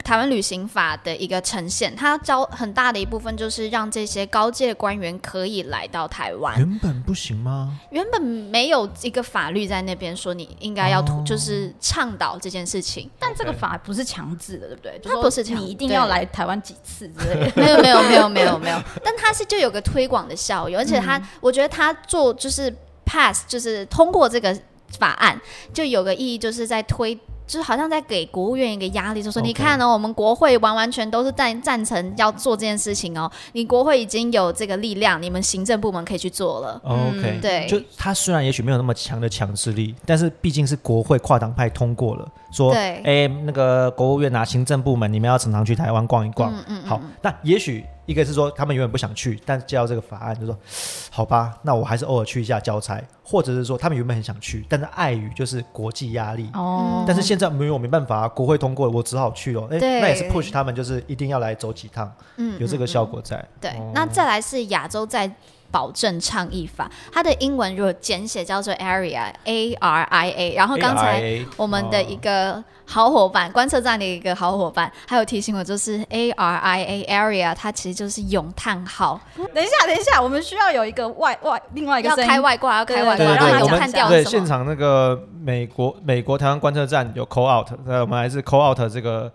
[0.02, 1.94] 台湾旅行法的一个呈现。
[1.94, 6.56] 它招很大的一部分就是让这些高阶官员可以来到台湾。
[6.58, 7.78] 原本不行吗？
[7.90, 13.08] 原本没有一个法律在那边说你应该要、哦就是倡导这件事情。
[13.18, 15.00] 但这个法不是强制的，对不对？
[15.04, 17.52] 它不是强你一定要来台湾几次之类的。
[17.56, 24.56] 没有没有没有没有没有，但它是就有个推广的效用，而且它、我觉得它做就是 pass 就是通过这个
[24.98, 25.40] 法案，
[25.72, 27.18] 就有个意义，就是在推。
[27.50, 36.80] 就是好像在给国务院一个压力，就说你看哦，我们国会完完全都是赞赞成要做这件事情哦，你国会已经有这个力量，你们行政部门可以去做了。
[36.84, 37.66] 哦 OK，嗯对。
[37.66, 43.02] 就他虽然也许没有那么强的强制力，但是毕竟是国会跨党派通过了，说，对。
[43.02, 46.52] 哎，那个国务院啊，行政部门，你们要常常去台湾逛一逛。
[46.52, 46.88] 嗯嗯嗯。
[46.88, 50.58] 好，那也许一个是说他们永远不想去，但是接到这个法案就说，
[51.12, 56.50] 好吧，那我还是偶尔去一下交差，或者是说他们原本很想去，但是碍于就是国际压力。
[56.54, 59.68] 哦但是现在没有没办法啊，国会通过了，我只好去哦。
[59.70, 63.46] 哎，那也是 push 他们，就是一定要来走几趟，嗯有这个效果在。
[63.60, 65.30] 对，哦那再来是亚洲在
[65.70, 79.20] 保证倡议法，它的英文如果简写叫做 Area A R I A 然后刚才我们的一个好伙伴，观测站的一个好伙伴，还有提醒我，就是 A R I A Area，它其实就是咏叹号，
[79.54, 84.24] 等一下，等一下，我们需要有一个外外另外一个要开外挂，要开外对挂，让它咏叹调是什么？
[84.24, 89.32] 对现场那个美国美国台湾观测站有 call out，那我们还是 call out 这个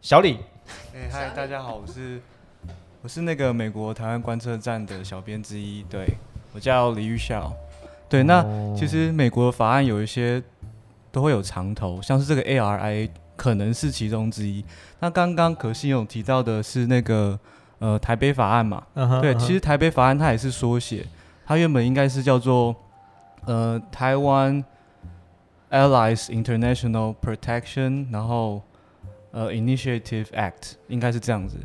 [0.00, 0.38] 小李。
[0.94, 2.20] 哎嗨，大家好，我是
[3.08, 6.06] 我是那个美国台湾观测站的小编之一，对
[6.52, 7.50] 我叫李玉孝。
[8.06, 10.42] 对，那哦其实美国的法案有一些
[11.10, 14.62] 都会有长头，像是这个 ARIA 可能是其中之一。
[15.00, 17.40] 那刚刚可心有提到的是那个
[17.78, 18.86] 呃台北法案嘛？
[19.22, 21.06] 对，其实台北法案它也是缩写，
[21.46, 22.76] 它原本应该是叫做
[23.46, 24.62] 呃台湾
[25.70, 28.60] Allies International Protection，然后
[29.30, 31.56] 呃 Initiative Act，应该是这样子。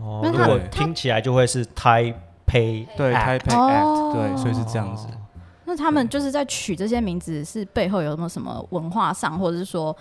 [0.00, 5.06] 哦，那如果它听起来就会是 Taipei 对 Act，Taipei 哦 Act，对，所以是这样子。
[5.64, 9.96] 那他们就是在取这些名字，是背后有没有什么文化上，或者是说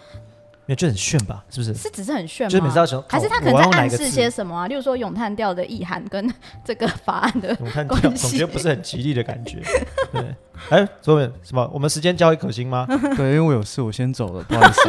[0.65, 1.73] 因为就很炫吧，是不是？
[1.73, 2.49] 是只是很炫吗？
[2.49, 4.67] 就是每次要想，还是他哦可能在暗示些什么啊？
[4.67, 6.31] 例如说咏叹调的意涵跟
[6.65, 9.61] 这个法案的我看 关总觉得不是很吉利的感觉。
[10.11, 10.35] 对，
[10.69, 11.69] 哎，左边什么？
[11.73, 12.87] 我们时间交给可心吗？
[13.15, 14.81] 对，因为我有事，我先走了，不好意思。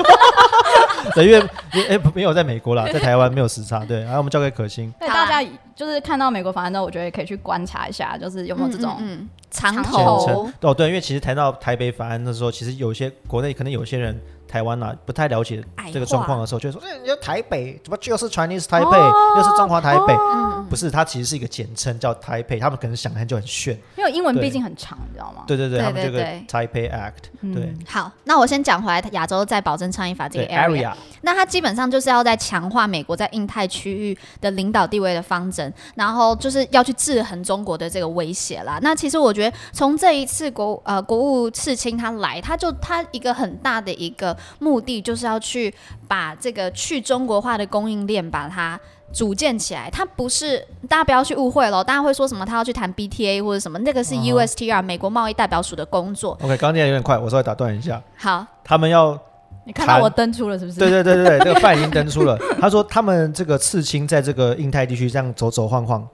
[1.14, 3.84] 对，因为因为没有在美国啦，在台湾没有时差。
[3.84, 4.92] 对，然后我们交给可心。
[4.98, 18.98] 对，大家就是看到美国法案之后，我觉得也可以去观察一下，就是有没有这种嗯嗯嗯长头哦，对，因为其实谈到台北法案的时候，其实有些国内可能有些人台湾啊不太了解这个状况的时候，就说，哎，你就台北怎么就是 Chinese 台北，
[19.36, 23.78] 又是中华台北，嗯不是，它其实是一个简称叫台北，他们可能想的就很炫。
[23.96, 25.44] 因为英文毕竟很长，你知道吗？
[25.46, 30.90] 对对对，他们这个 Taipei Act，嗯对好，那我先讲回来亚洲在保证倡议法这个 area。
[30.90, 38.78] area，那它基本上就是要在强化美国在印太区域的领导地位的方针，然后就是要去制衡中国的这个威胁啦。
[38.82, 45.72] 那其实我觉得从这一次国呃国务次卿他来，他就他一个很大的一个目的就是要去
[46.06, 48.78] 把这个去中国化的供应链把它。
[49.12, 56.34] 组建起来，它不是大家不要去误会了，大家会说什么他要去谈 BTA 或者什么，那个是嗯哼 USTR 美国贸易代表署的工作。
[56.34, 59.18] OK，刚刚念的有点快，我稍微打断一下，好，他们要
[59.64, 60.78] 你看到我登出了是不是？
[60.78, 62.38] 对对对对对，这个范已经登出了。
[62.60, 66.06] 他说他们这个刺青在这个印太地区这样走走晃晃，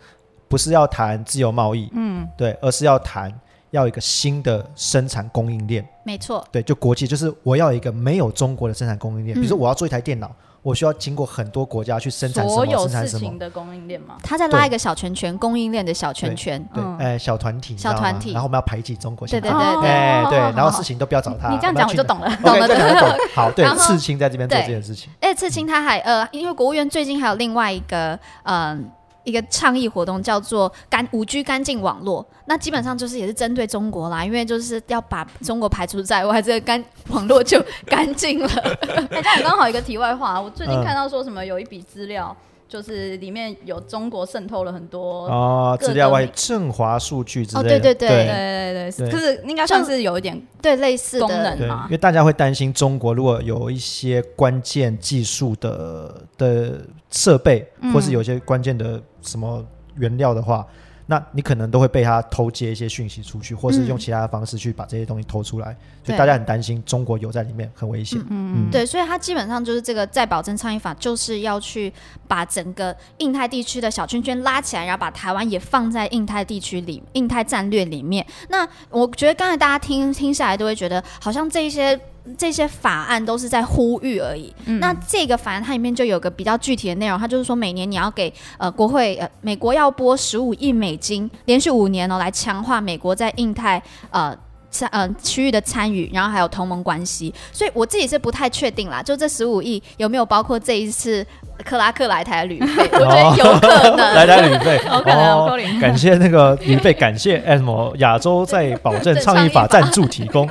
[0.49, 3.31] 不是要谈自由贸易，嗯，对，而是要谈
[3.77, 9.37] 要一个新的生产供应链，没错，对，就国际，就是我要一个没有中国的生产供应链。
[9.37, 10.31] 嗯比如说我要做一台电脑，
[10.63, 14.17] 我需要经过很多国家去生产什么，所有生产什么事情，的供应链嘛。
[14.23, 16.59] 他在拉一个小圈圈，供应链的小圈圈。
[16.73, 22.35] 对，嗯哎，小团体，小团体然后我们要排挤中国，对对对对哎对，哦然后事情都不要找他，你这样讲我就懂了。
[22.43, 23.09] 懂了，懂了懂。
[23.35, 28.91] 好，对刺青在这边做这件事情，哎刺青他还呃，因为国务院最近还有另外一个嗯。
[29.27, 38.49] 一个倡议活动叫做“干五 G 干净网络”，那基本上就是也是针对中国啦，因为就是要把中国排除在外，这个干网络就干净了。
[39.11, 42.35] 哎，但刚好一个题外话，我最近嗯看到说什么有一笔资料，
[42.69, 45.27] 就是里面有中国渗透了很多。
[45.27, 48.27] 哦，各资料外振华数据之哦类的，对对对对。
[48.27, 51.85] 对对对，就是应该算是有一点对，类似功能嘛。
[51.87, 57.93] 因为大家会担心中国如果有一些关键技术的的设备，嗯。
[57.93, 59.65] 或是有一些关键的什么
[59.97, 60.67] 原料的话，
[61.07, 68.19] 那你可能都会被他偷接一些讯息出去，或是用嗯其他的方式去把这些东西偷出来，所以大家很担心中国有在里面，很危险。
[68.29, 71.93] 嗯嗯对，所以它基本上就是这个再保证倡议法，就是要去
[72.27, 78.27] 把整个印太地区的小圈圈拉起来，然后把台湾也放在印太地区里、印太战略里面。
[78.49, 81.99] 那我觉得刚才大家听听下来，都会觉得好像这一些。
[82.37, 84.53] 这些法案都是在呼吁而已。
[84.67, 94.37] 嗯那这个法案它里面就有个比较具体的内容，它就是说每年你要给呃国会呃美国要拨十五亿美金，连续五年哦来强化美国在印太呃
[94.71, 97.33] 参呃区域的参与，然后还有同盟关系。
[97.53, 101.25] 所以我自己是不太确定啦，就这十五亿有没有包括这一次
[101.65, 102.89] 克拉克来台旅费？
[102.93, 103.97] 我觉得有可能。
[104.15, 110.49] 来台旅费， 有可能哦有可能感谢那个旅费，感谢哎什么亚洲在保证倡议法赞助提供，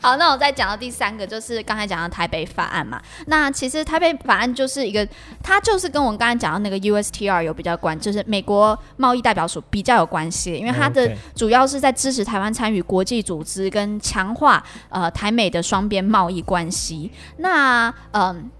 [0.00, 3.00] 好，那我再讲到第三个，就是刚才讲到台北法案嘛。
[3.26, 5.06] 那其实台北法案就是一个，
[5.42, 17.10] 它就是跟我们刚才讲到那个 USTR 有比较关，就是美国贸易代表署比较有关系，因为它的主要是在支持台湾参与国际组织跟强化呃台美的双边贸易关系。
[17.36, 18.50] 那嗯。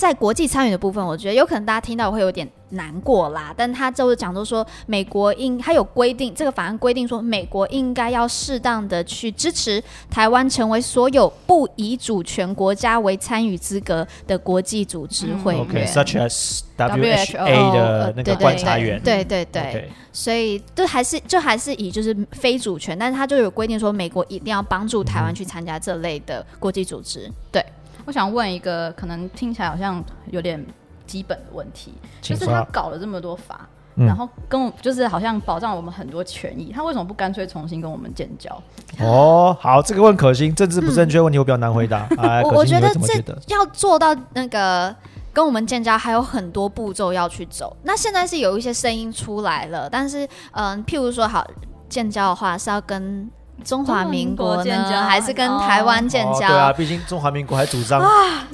[0.00, 15.62] 在国际参与的部分，我觉得有可能大家听到会有点难过啦，但他就是讲到说，美国应他有规定，这个法案规定说，美国应该要适当的去支持台湾成为所有不以主权国家为参与资格的国际组织会员。
[15.62, 27.30] OK，such as WHO WHA 的那个观察员，对对对所以就还是就还是以就是非主权，但是他就有规定说，美国一定要帮助台湾去参加这类的国际组织。
[27.52, 27.62] 对，
[28.10, 30.60] 我想问一个可能听起来好像有点
[31.06, 38.50] 基本的问题，就是他搞了这么多法，嗯然后跟我就是好像保障我们很多权益，他为什么不干脆重新跟我们建交？
[38.98, 42.04] 哦，好，这个问可心，政治不正确问题我比较难回答。
[42.18, 43.22] 哎，我我觉得这？
[43.46, 44.92] 要做到那个
[45.32, 47.76] 跟我们建交，还有很多步骤要去走。
[47.84, 51.46] 那现在是有一些声音出来了，但是嗯、譬如说好
[51.88, 53.30] 建交的话是要跟
[53.64, 56.46] 中华民国建交呢，还是跟台湾建交？
[56.46, 58.00] 哦对啊，毕竟中华民国还主张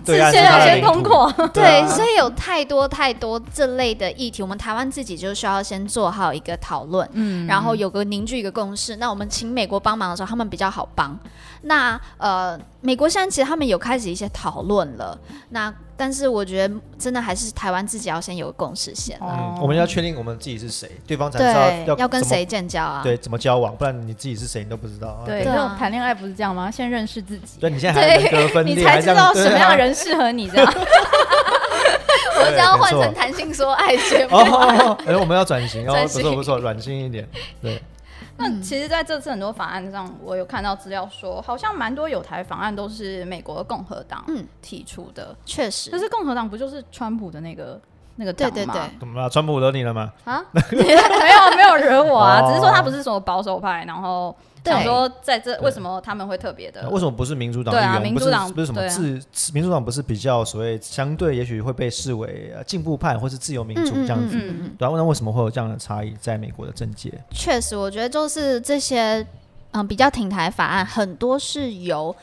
[0.04, 0.82] 对之岸是前要先。
[0.82, 8.96] 通过，对，啊所以有太多太多这类的议题，我们台湾自己就需要先做好一个讨论，嗯然后有个凝聚一个共识。
[8.96, 11.18] 那我们请美国帮忙的时候，他们比较好帮。
[11.62, 15.18] 那呃，美国现在其实他们有开始一些讨论了。
[15.48, 19.36] 那但是我觉得真的还是台湾自己要先有个共识先啦。
[19.38, 23.00] 嗯，我们要确定我们自己是谁，对方才知道对，要要跟谁建交啊？
[23.02, 25.22] 对怎么交往，不然你自己是谁你都不知道。
[25.24, 26.70] 对，对啊这种谈恋爱不是这样吗？
[26.70, 30.72] 先认识自己，对，你现在 还人格分裂，你才知道什么样的啊人适合你，这样。
[32.38, 34.36] 我这样换成谈性说爱节目。
[34.36, 37.26] 哦，哎，我们要转型哦，不错不错，软性一点。
[37.62, 37.82] 对，
[38.38, 45.34] 那其实在这次很多法案上，我有看到资料说，好像蛮多有台法案都是美国的共和党嗯提出的。
[45.44, 47.80] 确实可，是共和党不就是川普的那个
[48.16, 48.54] 那个党吗？
[48.54, 49.28] 对对对，怎么了？
[49.30, 50.12] 川普惹你了吗？
[50.24, 56.88] 啊， 没有没有惹我啊，哦只是说他不是什么保守派，然后对想说在这为什么他们会特别的？
[56.90, 58.14] 为什么不是民主党对啊议员？
[58.14, 58.88] 不是民主党不是什么
[59.32, 64.36] 自民主党不是比较所谓相对，也许会被视为呃进步派或是自由民主这样子。
[64.36, 67.12] 嗯对啊，那为什么会有这样的差异在美国的政界？
[67.30, 69.26] 确实，我觉得就是这些
[69.72, 72.14] 嗯比较挺台法案，很多是由。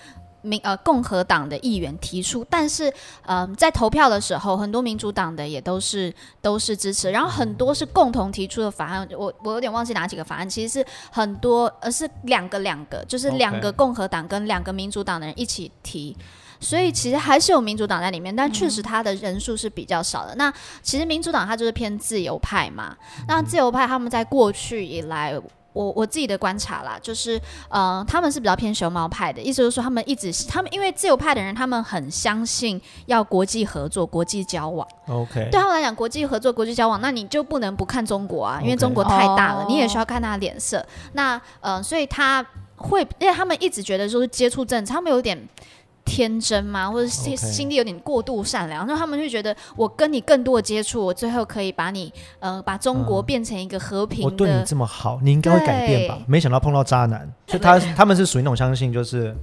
[0.44, 2.88] 民呃共和党的议员提出，但是
[3.26, 16.16] 嗯、呃在投票的时候，很多民主党的也都是都是支持，然后很多是共同提出的法案，我我有点忘记哪几个法案，其实是很多呃是两个两个，就是两个共和党跟两个民主党的人一起提。
[16.60, 20.34] 所以其实还是有民主党在里面，但确实他的人数是比较少的。
[20.36, 22.96] 那其实民主党它就是偏自由派嘛，
[23.28, 25.38] 那自由派他们在过去以来，
[25.74, 34.88] 我我自己的观察啦，就是呃，他们是比较偏熊猫派的，意思就是说他们一直是他们因为自由派的人，他们很相信要国际合作、国际交往。
[35.08, 40.86] OK，对他们来讲，国际合作、国际交往，那你就不能不看中国啊，因为中国太大了，哦你也需要看他的脸色。
[41.14, 42.46] 那呃，所以他
[42.78, 45.38] 会，因为他们一直觉得说是接触政治，他们有点。
[46.06, 46.90] 天真吗？
[46.90, 54.26] 或者心心地有点过度善良，那他们就觉得我跟你更多的接触，我最后可以把你呃把中国嗯变成一个和平的。
[54.26, 56.20] 我对你这么好，你应该会改变吧？
[56.28, 59.36] 没想到碰到渣男，就他他们是属于那种相信，就是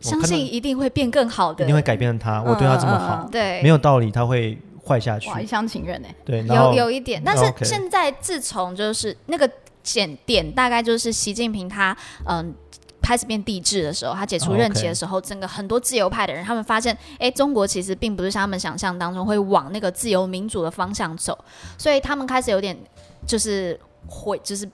[0.00, 5.40] 相信一定会变更好的，一定会改变他，我对他这么好，嗯对，没有道理他会坏下去哇，。
[5.40, 6.08] 一厢情愿呢。
[6.24, 9.48] 对，有有一点，但是现在自从就是那个
[9.82, 12.54] 点点，大概就是习近平他嗯。
[13.02, 21.38] 开始变帝制的时候，他解除哦任期的时候，整个很多自由派的人，他们发现，哎，中国其实并不是像他们想象当中会往那个自由民主的方向走，
[21.78, 22.76] 所以他们开始有点
[23.26, 24.68] 就是会就是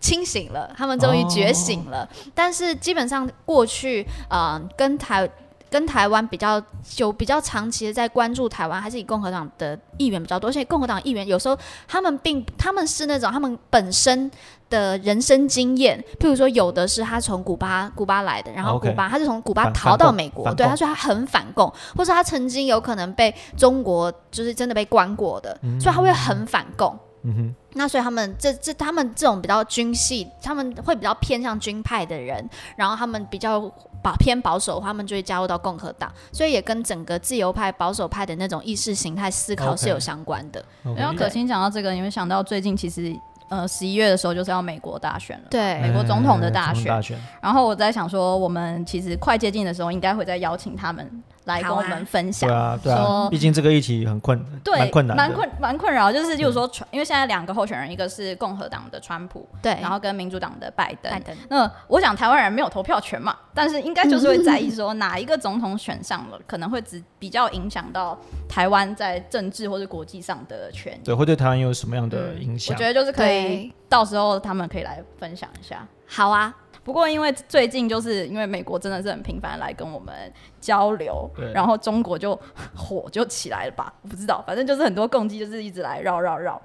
[0.00, 2.02] 清醒了，他们终于觉醒了。
[2.04, 5.28] 哦但是基本上过去，呃，跟台
[5.70, 6.62] 跟台湾比较
[6.96, 14.30] 有比较长期的在关注台湾，还是以共和党的议员比较多，而且共和党议员有时候他们并他们是那种他们本身
[14.70, 26.98] 的人生经验，譬如说有的是他从古巴古巴来的，然后古巴他是从古巴逃到美国，对，他说他很反共，或者他曾经有可能被中国就是真的被关过的，所以他会很反共。
[27.24, 33.60] 嗯哼，那所以他们这这他们这种比较军系，他们会比较偏向军派的人，然后他们比较
[34.02, 40.64] 保偏保守，他们就会加入到共和党，所以也跟整个自由派、保守派的那种意识形态思考是有相关的。
[40.96, 43.14] 然后可心讲到这个，你会想到最近其实
[43.48, 45.46] 呃十一月的时候就是要美国大选了。
[45.50, 52.56] 对美国总统的大选，然后我在想说，我们其实快接近的时候，应该会再邀请他们来跟我们分享对。
[52.56, 61.10] 啊，对啊，说毕竟这个议题很困，对，蛮困难的，蛮困蛮困扰，就是就是说，川因为现在两个候选人，一个是共和党的川普，对，然后跟民主党的拜登。
[61.10, 68.16] 拜登那我想台湾人没有投票权嘛，但是应该就是会在意说哪一个总统选上了，可能会只比较影响到
[68.48, 71.00] 台湾在政治或者国际上的权益。
[71.04, 72.76] 对，会对台湾有什么样的影响我响？
[72.78, 75.86] 觉得就是可以，到时候他们可以来分享一下。
[76.06, 76.54] 好啊，
[76.88, 82.34] 不过因为最近就是因为美国真的是很频繁来跟我们交流，然后中国就
[82.74, 83.92] 火就起来了吧？
[84.00, 86.58] 我不知道，反正就是很多共机就是一直来绕绕绕。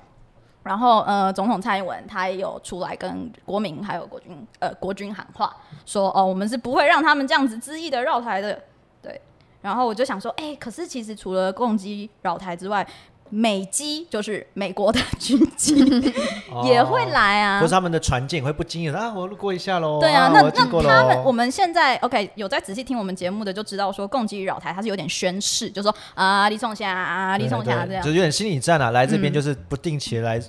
[0.64, 5.54] 然后呃，总统蔡英文他也有出来跟国民还有国军呃国军喊话，
[5.86, 8.58] 说哦，我们是不会让他们这样子恣意的绕台的。
[9.02, 9.20] 对，
[9.62, 12.88] 然后我就想说，哎、可是其实除了共机绕台之外，
[13.36, 15.74] 美机就是美国的军机
[16.66, 20.00] 也会来啊，哦或是他们的船舰会不经意的啊，我路过一下喽。
[20.00, 21.32] 对啊，那那他们我。
[21.32, 28.04] 们现在 OK 有在仔细听我们节目的就知道说共济扰台，它是有点宣誓，就说啊李仲霞啊李对仲夏这样。
[28.04, 30.40] 就有点心理战啊，来这边嗯就是不定期地来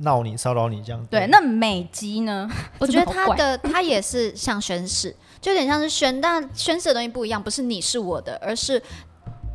[0.00, 1.06] 闹你、骚扰你这样。
[1.08, 2.50] 对，那美机呢？
[2.80, 8.82] 我觉得他的他也是像宣誓，就有点像是宣，但宣誓的东西不一样，不是你是我的，而是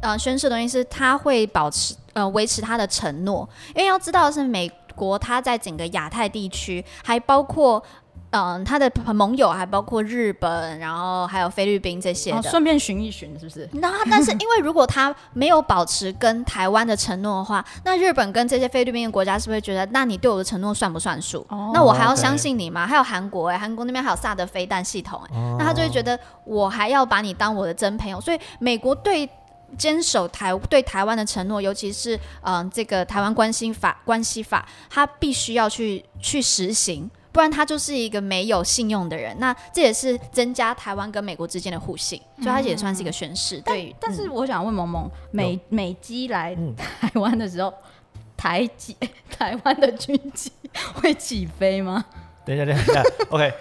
[0.02, 7.82] 呃宣誓的东西是他会保持呃维持他的承诺，因为要知道的是美国它在整个亚太地区，还包括
[8.34, 13.68] 嗯、他的盟友，还包括日本，然后还有菲律宾这些顺便寻一寻，是不是？
[13.76, 21.46] 那他但是因为如果他没有保持跟台湾的承诺的话，那日本跟这些菲律宾的国家是不是觉得，那你对我的承诺算不算数？
[21.50, 22.88] 哦那我还要相信你吗？
[22.88, 29.30] 还有韩国哎、韩国那边还有萨德飞弹系统哎、哦那他就会觉得我还要把你当我的真朋友，所以美国对。
[29.78, 39.36] 坚守台对台湾的承诺，尤其是嗯、呃这个台湾关心法关系法，他必须要去去实行，不然他就是一个没有信用的人。
[39.40, 43.60] 那这也是增加台湾跟美国之间的互信，所以他也算是一个宣誓。
[43.62, 47.74] 对于，但是我想问萌萌，美美机来嗯台湾的时候，
[48.36, 48.96] 台机
[49.32, 50.52] 台湾的军机
[50.94, 52.04] 会起飞吗？
[52.46, 53.54] 等一下，等一下，等一下，OK。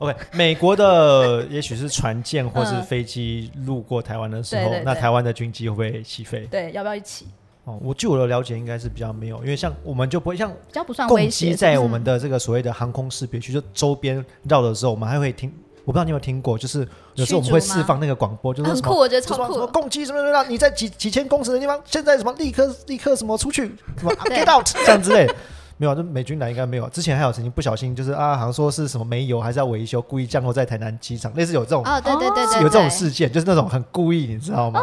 [0.00, 6.46] OK，美国的 也许是船舰或是嗯飞机路过台湾的时候，对对对那台湾的军机会不会起飞？
[6.50, 7.26] 对，要不要一起？
[7.64, 15.52] 哦，我据我的了解，应该是比较没有，因为像我们就不会像比较不算攻击，在我们的这个所谓的航空识别区，就周边绕的时候，我们还会听，
[15.84, 19.80] 我不知道你有没有听过，就是有时候我们会释放那个广播，就是什么很酷，我觉得超就什么什么酷。
[19.80, 25.36] 共机什么什么，你在几几千公尺的地方，现在什么立刻立刻什么出去，什么 get out 这样之类的。
[25.80, 26.86] 没有，这美军来应该没有。
[26.90, 34.78] 之前还有曾经不小心，就是啊，好像说是什么没油，还是要维修，故意降落在台南机场，类似有这种、哦，对对对对，有这种事件，就是那种很故意，你知道吗？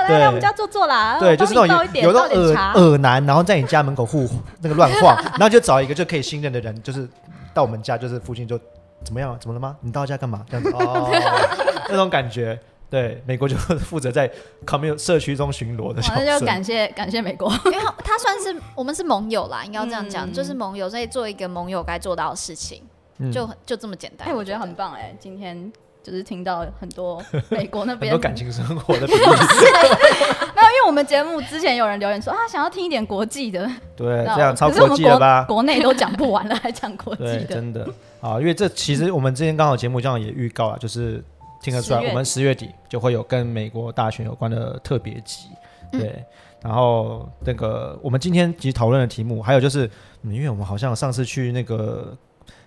[0.00, 1.18] 来来来，我们家坐坐啦。
[1.18, 4.28] 对，就是那种有有那种耳耳男，然后在你家门口互
[4.60, 7.08] 那个乱晃，然后就找一个就可以信任的人，就是
[7.54, 8.60] 到我们家就是附近就
[9.02, 9.34] 怎么样？
[9.40, 9.74] 怎么了吗？
[9.80, 10.44] 你到家干嘛？
[10.50, 11.08] 这样子哦，
[11.88, 12.60] 那种感觉。
[12.92, 14.30] 对，美国就负责在
[14.66, 16.44] commune 社区中巡逻的那就。
[16.44, 17.50] 感谢感谢美国。
[17.64, 22.82] 因为他他算是我们是盟友啦，应该要这样讲，嗯就是盟友，所以做一个盟友该做到的事情，
[23.16, 24.28] 嗯就就这么简单。
[24.28, 25.72] 哎，我觉得很棒哎，今天
[26.02, 33.66] 就是听到很多美国那边 很多感情生活的比喻， 没有，因为我们节目之前有人留言说啊，想要听一点国际的，
[33.96, 35.44] 对，那这样超国际了吧？
[35.48, 37.44] 国内都讲不完了，还讲国际，的。
[37.46, 37.88] 真的
[38.20, 41.24] 啊，因为这其实我们之前刚好节目这样也预告了，就是
[41.62, 45.48] 听得出来，我们十月底就会有跟美国大选有关的特别集，
[45.92, 46.00] 嗯。
[46.00, 46.24] 对。
[46.60, 49.84] 然后那个我们今天其实讨论的题目，还有就是，
[50.22, 52.16] 嗯因为我们好像上次去那个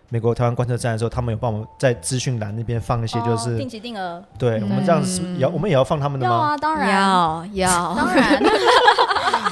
[0.10, 6.36] 美国台湾观测站的时候，他们有帮我们在资讯栏那边放一些，就哦是、定期定额，对我们这样子也要，我们也要放他们的吗？
[6.36, 6.90] 要啊，当然。
[6.90, 7.96] 要要。
[7.96, 8.44] 当然，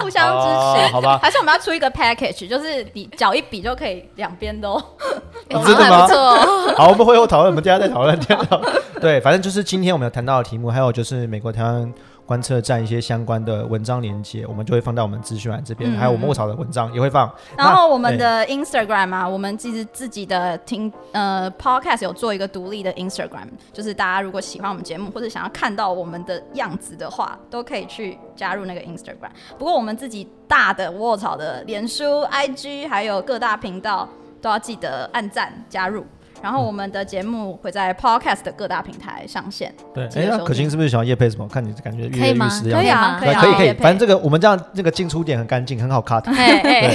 [0.04, 0.86] 互相支持。
[0.86, 4.76] 哦好吧，还是我们要出一个 package，就是你缴一笔就可以两边都。
[5.50, 6.74] 哎真的吗好像还不错哦。
[6.78, 8.20] 好，我们会后讨论，我们等一下再讨论
[9.02, 11.94] 对，反正就是今天我们有谈到的题目，还有就是美国台湾
[12.26, 17.30] 观测站一些相关的文章连接，我们就会放到我们资讯栏这边，嗯还有我们卧槽的文章也会放。
[17.58, 29.30] 然后我们的 Instagram 啊，我们其实自己的听呃 podcast 有做一个独立的 Instagram，就是大家如果喜欢我们节目或者想要看到我们的样子的话，都可以去加入那个 Instagram。
[29.58, 34.08] 不过我们自己大的卧槽的脸书、IG 还有各大频道
[34.42, 36.06] 都要记得按赞加入。
[36.44, 39.74] 然后我们的节目会在 Podcast 的各大平台上线。
[39.94, 41.48] 对，哎，可心是不是想要夜配什么？
[41.48, 43.26] 看你感觉跃跃欲可以吗试的样子。
[43.26, 46.22] 可以啊，可以啊，可以反正这个我们这样这个进出点很干净，很好 cut。
[46.26, 46.92] 哎哎，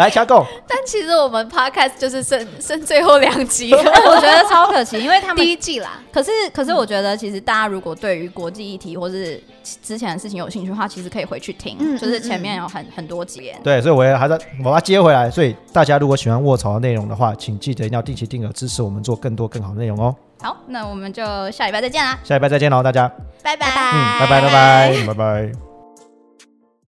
[0.00, 6.00] 来，加购， 但其实我们 podcast 就是剩剩最后两集， 我觉得超可惜，因为他们第一季啦。
[6.12, 9.42] 可是，可是我觉得，其实大家如果对于国际议题或是
[9.82, 13.52] 之前的事情有兴趣的话，其实可以回去听，嗯就是前面有很很多集。
[13.62, 15.30] 对，所以我也还在我把它接回来。
[15.30, 20.14] 所以大家如果喜欢卧槽的内容的话，请记得一定要定期定额支持我们做更多更好的内容哦。
[20.42, 23.10] 好，那我们就下礼拜再见啦，下礼拜再见喽，大家，
[23.42, 25.52] 拜拜，嗯，拜拜拜拜拜拜。